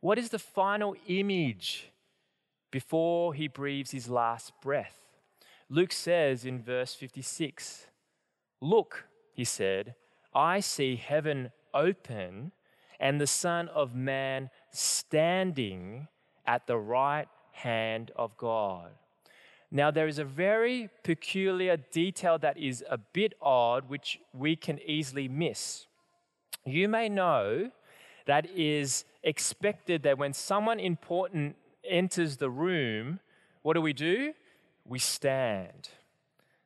What 0.00 0.18
is 0.18 0.30
the 0.30 0.38
final 0.38 0.96
image 1.06 1.90
before 2.70 3.34
he 3.34 3.48
breathes 3.48 3.92
his 3.92 4.08
last 4.08 4.52
breath? 4.60 5.03
Luke 5.68 5.92
says 5.92 6.44
in 6.44 6.62
verse 6.62 6.94
56 6.94 7.86
Look, 8.60 9.04
he 9.34 9.44
said, 9.44 9.94
I 10.34 10.60
see 10.60 10.96
heaven 10.96 11.50
open 11.72 12.52
and 13.00 13.20
the 13.20 13.26
Son 13.26 13.68
of 13.68 13.94
Man 13.94 14.50
standing 14.70 16.08
at 16.46 16.66
the 16.66 16.78
right 16.78 17.28
hand 17.52 18.10
of 18.16 18.36
God. 18.36 18.90
Now, 19.70 19.90
there 19.90 20.06
is 20.06 20.18
a 20.18 20.24
very 20.24 20.88
peculiar 21.02 21.76
detail 21.76 22.38
that 22.38 22.56
is 22.56 22.84
a 22.88 22.96
bit 22.96 23.34
odd, 23.42 23.88
which 23.88 24.20
we 24.32 24.54
can 24.56 24.78
easily 24.86 25.26
miss. 25.26 25.86
You 26.64 26.88
may 26.88 27.08
know 27.08 27.70
that 28.26 28.48
is 28.54 29.04
expected 29.22 30.02
that 30.04 30.16
when 30.16 30.32
someone 30.32 30.78
important 30.78 31.56
enters 31.84 32.36
the 32.36 32.50
room, 32.50 33.20
what 33.62 33.74
do 33.74 33.80
we 33.80 33.92
do? 33.92 34.32
We 34.86 34.98
stand. 34.98 35.88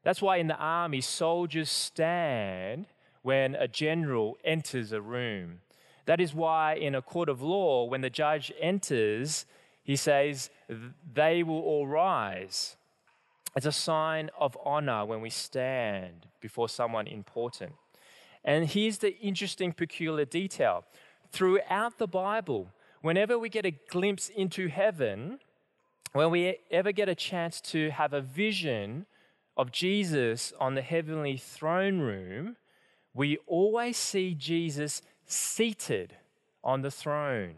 That's 0.02 0.22
why 0.22 0.36
in 0.38 0.46
the 0.46 0.56
army, 0.56 1.00
soldiers 1.00 1.70
stand 1.70 2.86
when 3.22 3.54
a 3.54 3.68
general 3.68 4.38
enters 4.44 4.92
a 4.92 5.00
room. 5.00 5.60
That 6.06 6.20
is 6.20 6.34
why 6.34 6.74
in 6.74 6.94
a 6.94 7.02
court 7.02 7.28
of 7.28 7.42
law, 7.42 7.84
when 7.84 8.00
the 8.00 8.10
judge 8.10 8.52
enters, 8.58 9.44
he 9.84 9.96
says, 9.96 10.50
They 11.12 11.42
will 11.42 11.60
all 11.60 11.86
rise. 11.86 12.76
It's 13.54 13.66
a 13.66 13.72
sign 13.72 14.30
of 14.38 14.56
honor 14.64 15.04
when 15.04 15.20
we 15.20 15.30
stand 15.30 16.26
before 16.40 16.68
someone 16.68 17.06
important. 17.06 17.72
And 18.44 18.66
here's 18.66 18.98
the 18.98 19.18
interesting, 19.18 19.72
peculiar 19.72 20.24
detail. 20.24 20.84
Throughout 21.32 21.98
the 21.98 22.06
Bible, 22.06 22.68
whenever 23.02 23.38
we 23.38 23.48
get 23.48 23.66
a 23.66 23.70
glimpse 23.70 24.28
into 24.28 24.68
heaven, 24.68 25.40
when 26.12 26.30
we 26.30 26.58
ever 26.70 26.92
get 26.92 27.08
a 27.08 27.14
chance 27.14 27.60
to 27.60 27.90
have 27.90 28.12
a 28.12 28.20
vision 28.20 29.06
of 29.56 29.72
Jesus 29.72 30.52
on 30.60 30.74
the 30.74 30.82
heavenly 30.82 31.36
throne 31.36 32.00
room, 32.00 32.56
we 33.14 33.38
always 33.46 33.96
see 33.96 34.34
Jesus 34.34 35.02
seated 35.26 36.14
on 36.62 36.82
the 36.82 36.90
throne, 36.90 37.54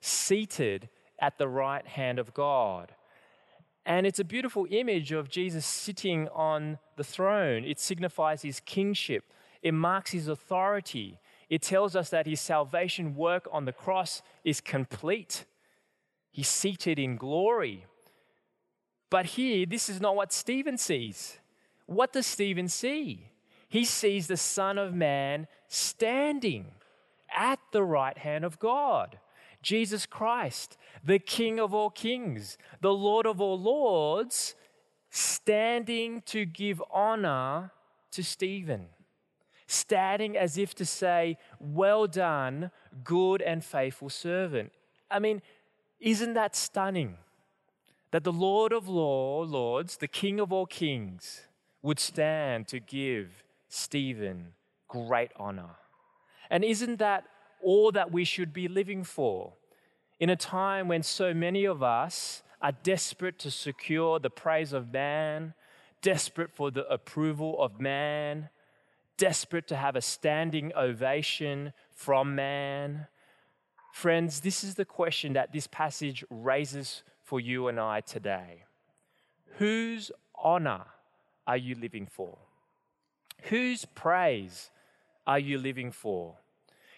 seated 0.00 0.88
at 1.18 1.38
the 1.38 1.48
right 1.48 1.86
hand 1.86 2.18
of 2.18 2.34
God. 2.34 2.92
And 3.84 4.06
it's 4.06 4.18
a 4.18 4.24
beautiful 4.24 4.66
image 4.70 5.12
of 5.12 5.28
Jesus 5.28 5.64
sitting 5.64 6.28
on 6.28 6.78
the 6.96 7.04
throne. 7.04 7.64
It 7.64 7.78
signifies 7.78 8.42
his 8.42 8.60
kingship, 8.60 9.24
it 9.62 9.72
marks 9.72 10.10
his 10.10 10.28
authority. 10.28 11.20
It 11.48 11.62
tells 11.62 11.94
us 11.94 12.10
that 12.10 12.26
his 12.26 12.40
salvation 12.40 13.14
work 13.14 13.46
on 13.52 13.66
the 13.66 13.72
cross 13.72 14.20
is 14.42 14.60
complete. 14.60 15.44
He's 16.36 16.48
seated 16.48 16.98
in 16.98 17.16
glory. 17.16 17.86
But 19.08 19.24
here, 19.24 19.64
this 19.64 19.88
is 19.88 20.02
not 20.02 20.16
what 20.16 20.34
Stephen 20.34 20.76
sees. 20.76 21.38
What 21.86 22.12
does 22.12 22.26
Stephen 22.26 22.68
see? 22.68 23.30
He 23.70 23.86
sees 23.86 24.26
the 24.26 24.36
Son 24.36 24.76
of 24.76 24.92
Man 24.92 25.46
standing 25.66 26.72
at 27.34 27.58
the 27.72 27.82
right 27.82 28.18
hand 28.18 28.44
of 28.44 28.58
God. 28.58 29.18
Jesus 29.62 30.04
Christ, 30.04 30.76
the 31.02 31.18
King 31.18 31.58
of 31.58 31.72
all 31.72 31.88
kings, 31.88 32.58
the 32.82 32.92
Lord 32.92 33.24
of 33.24 33.40
all 33.40 33.58
lords, 33.58 34.56
standing 35.08 36.20
to 36.26 36.44
give 36.44 36.82
honor 36.90 37.70
to 38.10 38.22
Stephen, 38.22 38.88
standing 39.66 40.36
as 40.36 40.58
if 40.58 40.74
to 40.74 40.84
say, 40.84 41.38
Well 41.58 42.06
done, 42.06 42.72
good 43.04 43.40
and 43.40 43.64
faithful 43.64 44.10
servant. 44.10 44.72
I 45.10 45.18
mean, 45.18 45.40
isn't 46.06 46.34
that 46.34 46.54
stunning? 46.54 47.16
That 48.12 48.22
the 48.22 48.32
Lord 48.32 48.72
of 48.72 48.88
law, 48.88 49.42
lords, 49.42 49.96
the 49.96 50.06
King 50.06 50.38
of 50.38 50.52
all 50.52 50.64
kings, 50.64 51.42
would 51.82 51.98
stand 51.98 52.68
to 52.68 52.78
give 52.78 53.42
Stephen 53.68 54.52
great 54.86 55.32
honor. 55.36 55.76
And 56.48 56.64
isn't 56.64 57.00
that 57.00 57.24
all 57.60 57.90
that 57.90 58.12
we 58.12 58.24
should 58.24 58.52
be 58.52 58.68
living 58.68 59.02
for? 59.02 59.54
In 60.20 60.30
a 60.30 60.36
time 60.36 60.86
when 60.86 61.02
so 61.02 61.34
many 61.34 61.64
of 61.64 61.82
us 61.82 62.44
are 62.62 62.72
desperate 62.72 63.38
to 63.40 63.50
secure 63.50 64.20
the 64.20 64.30
praise 64.30 64.72
of 64.72 64.92
man, 64.92 65.54
desperate 66.02 66.52
for 66.52 66.70
the 66.70 66.86
approval 66.88 67.60
of 67.60 67.80
man, 67.80 68.48
desperate 69.16 69.66
to 69.66 69.76
have 69.76 69.96
a 69.96 70.00
standing 70.00 70.72
ovation 70.76 71.72
from 71.92 72.36
man. 72.36 73.08
Friends, 73.96 74.40
this 74.40 74.62
is 74.62 74.74
the 74.74 74.84
question 74.84 75.32
that 75.32 75.54
this 75.54 75.66
passage 75.66 76.22
raises 76.28 77.02
for 77.22 77.40
you 77.40 77.68
and 77.68 77.80
I 77.80 78.02
today. 78.02 78.64
Whose 79.52 80.12
honor 80.34 80.82
are 81.46 81.56
you 81.56 81.74
living 81.76 82.06
for? 82.06 82.36
Whose 83.44 83.86
praise 83.86 84.70
are 85.26 85.38
you 85.38 85.56
living 85.56 85.92
for? 85.92 86.34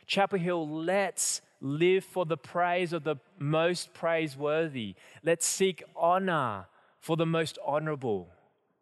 Chapel 0.09 0.41
Hill, 0.41 0.69
let's 0.69 1.41
live 1.61 2.03
for 2.03 2.27
the 2.27 2.37
praise 2.37 2.93
of 2.93 3.05
the 3.05 3.15
most 3.39 3.95
praiseworthy. 3.95 4.97
Let's 5.23 5.47
seek 5.47 5.85
honor 5.95 6.67
for 6.99 7.17
the 7.17 7.27
most 7.27 7.61
honorable, 7.65 8.27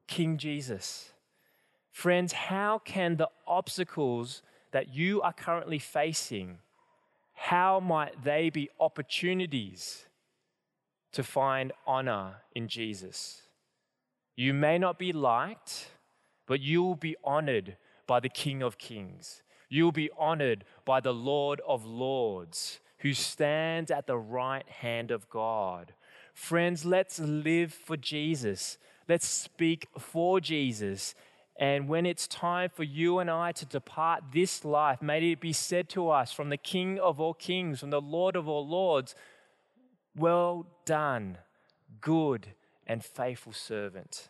King 0.07 0.39
Jesus. 0.39 1.13
Friends, 1.91 2.33
how 2.33 2.79
can 2.79 3.19
the 3.19 3.29
obstacles 3.47 4.41
that 4.71 4.95
you 4.95 5.21
are 5.21 5.35
currently 5.35 5.79
facing, 5.79 6.61
how 7.37 7.79
might 7.81 8.25
they 8.25 8.51
be 8.51 8.71
opportunities 8.81 10.07
to 11.13 11.23
find 11.23 11.73
honor 11.87 12.37
in 12.55 12.67
Jesus? 12.67 13.43
You 14.37 14.53
may 14.53 14.79
not 14.79 14.99
be 14.99 15.13
liked, 15.13 15.91
but 16.47 16.61
you 16.61 16.83
will 16.83 16.97
be 16.97 17.15
honored 17.23 17.77
by 18.07 18.21
the 18.21 18.29
King 18.29 18.63
of 18.63 18.79
Kings. 18.79 19.43
You'll 19.69 19.93
be 19.93 20.11
honored 20.19 20.65
by 20.85 21.01
the 21.01 21.15
Lord 21.15 21.61
of 21.67 21.85
Lords, 21.85 22.81
who 22.99 23.13
stands 23.13 23.91
at 23.91 24.07
the 24.07 24.19
right 24.19 24.69
hand 24.69 25.11
of 25.11 25.29
God. 25.29 25.93
Friends, 26.33 26.85
let's 26.85 27.19
live 27.19 27.73
for 27.73 27.97
Jesus. 27.97 28.79
Let's 29.09 29.27
speak 29.27 29.89
for 29.99 30.41
Jesus. 30.41 31.15
And 31.59 31.89
when 31.89 32.05
it's 32.05 32.27
time 32.27 32.71
for 32.73 32.83
you 32.83 33.19
and 33.19 33.31
I 33.31 33.53
to 33.53 33.65
depart 33.65 34.25
this 34.33 34.65
life, 34.65 35.01
may 35.01 35.33
it 35.33 35.41
be 35.41 35.53
said 35.55 35.89
to 35.91 36.11
us 36.11 36.33
from 36.33 36.51
the 36.51 36.57
King 36.57 36.99
of 36.99 37.19
all 37.19 37.35
kings, 37.35 37.81
from 37.81 37.91
the 37.91 38.01
Lord 38.01 38.37
of 38.37 38.47
all 38.47 38.67
lords, 38.67 39.15
Well 40.15 40.67
done, 40.85 41.39
good 42.01 42.49
and 42.87 43.03
faithful 43.03 43.53
servant. 43.53 44.29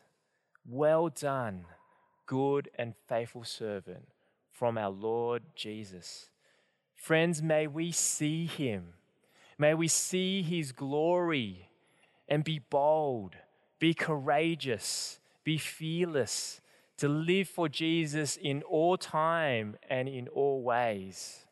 Well 0.65 1.09
done, 1.09 1.67
good 2.27 2.71
and 2.77 2.95
faithful 3.09 3.45
servant 3.45 4.09
from 4.53 4.79
our 4.79 4.91
Lord 4.91 5.43
Jesus. 5.55 6.31
Friends, 6.95 7.43
may 7.43 7.67
we 7.67 7.93
see 7.93 8.47
him. 8.47 8.95
May 9.59 9.75
we 9.75 9.89
see 9.89 10.43
his 10.43 10.73
glory. 10.73 11.71
and 12.29 12.43
be 12.43 12.59
bold, 12.59 13.37
be 13.79 13.95
courageous, 13.95 15.21
be 15.45 15.59
fearless, 15.59 16.61
to 16.99 17.09
live 17.09 17.49
for 17.49 17.69
Jesus 17.69 18.37
in 18.37 18.63
all 18.63 18.97
time 18.97 19.77
and 19.89 20.09
in 20.09 20.29
all 20.29 20.63
ways. 20.63 21.45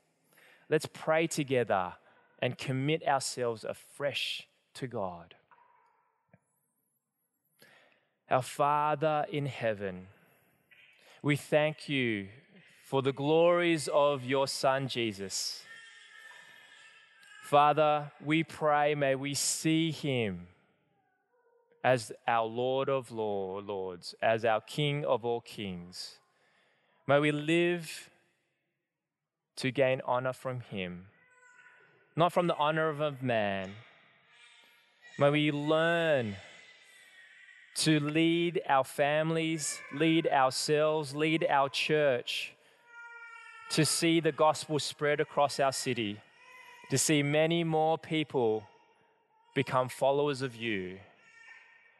Let's 0.71 0.87
pray 0.87 1.27
together 1.27 1.95
and 2.41 2.57
commit 2.57 3.07
ourselves 3.07 3.65
afresh 3.65 4.49
to 4.75 4.87
God. 4.87 5.35
Our 8.31 8.43
Father 8.43 9.27
in 9.31 9.47
heaven, 9.47 10.07
we 11.23 11.37
thank 11.37 11.89
you 11.89 12.29
for 12.83 13.03
the 13.03 13.13
glories 13.13 13.89
of 13.93 14.25
your 14.25 14.49
Son 14.49 14.89
Jesus. 14.89 15.63
Father, 17.45 18.11
we 18.25 18.43
pray, 18.43 18.95
may 18.95 19.15
we 19.15 19.35
see 19.35 19.91
him 19.91 20.47
as 21.85 22.11
our 22.27 22.47
Lord 22.47 22.89
of 22.89 23.13
Lords, 23.13 24.15
as 24.23 24.47
our 24.47 24.63
King 24.63 25.05
of 25.05 25.23
all 25.23 25.43
kings. 25.43 26.17
May 27.07 27.21
we 27.21 27.31
live 27.31 28.09
to 29.57 29.71
gain 29.71 30.01
honor 30.07 30.33
from 30.33 30.61
him, 30.61 31.07
not 32.17 32.33
from 32.33 32.47
the 32.47 32.57
honor 32.57 32.89
of 32.89 33.03
a 33.03 33.15
man. 33.21 33.73
May 35.19 35.29
we 35.29 35.53
learn 35.53 36.37
to 37.77 38.01
lead 38.01 38.63
our 38.67 38.85
families, 38.85 39.79
lead 39.93 40.27
ourselves, 40.29 41.15
lead 41.15 41.47
our 41.51 41.69
church 41.69 42.55
to 43.71 43.85
see 43.85 44.21
the 44.21 44.33
gospel 44.33 44.79
spread 44.79 45.21
across 45.21 45.61
our 45.61 45.73
city, 45.73 46.19
to 46.91 46.97
see 46.97 47.23
many 47.23 47.63
more 47.63 47.99
people 47.99 48.65
become 49.55 49.89
followers 49.91 50.41
of 50.41 50.57
you. 50.57 50.99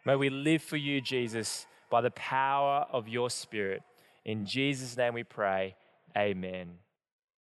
May 0.05 0.17
we 0.17 0.31
live 0.31 0.63
for 0.63 0.77
you, 0.77 1.01
Jesus, 1.01 1.67
by 1.91 2.01
the 2.01 2.11
power 2.11 2.87
of 2.91 3.09
your 3.09 3.31
Spirit. 3.31 3.83
In 4.25 4.45
Jesus' 4.45 4.97
name 4.97 5.15
we 5.15 5.25
pray. 5.25 5.77
Amen. 6.17 6.84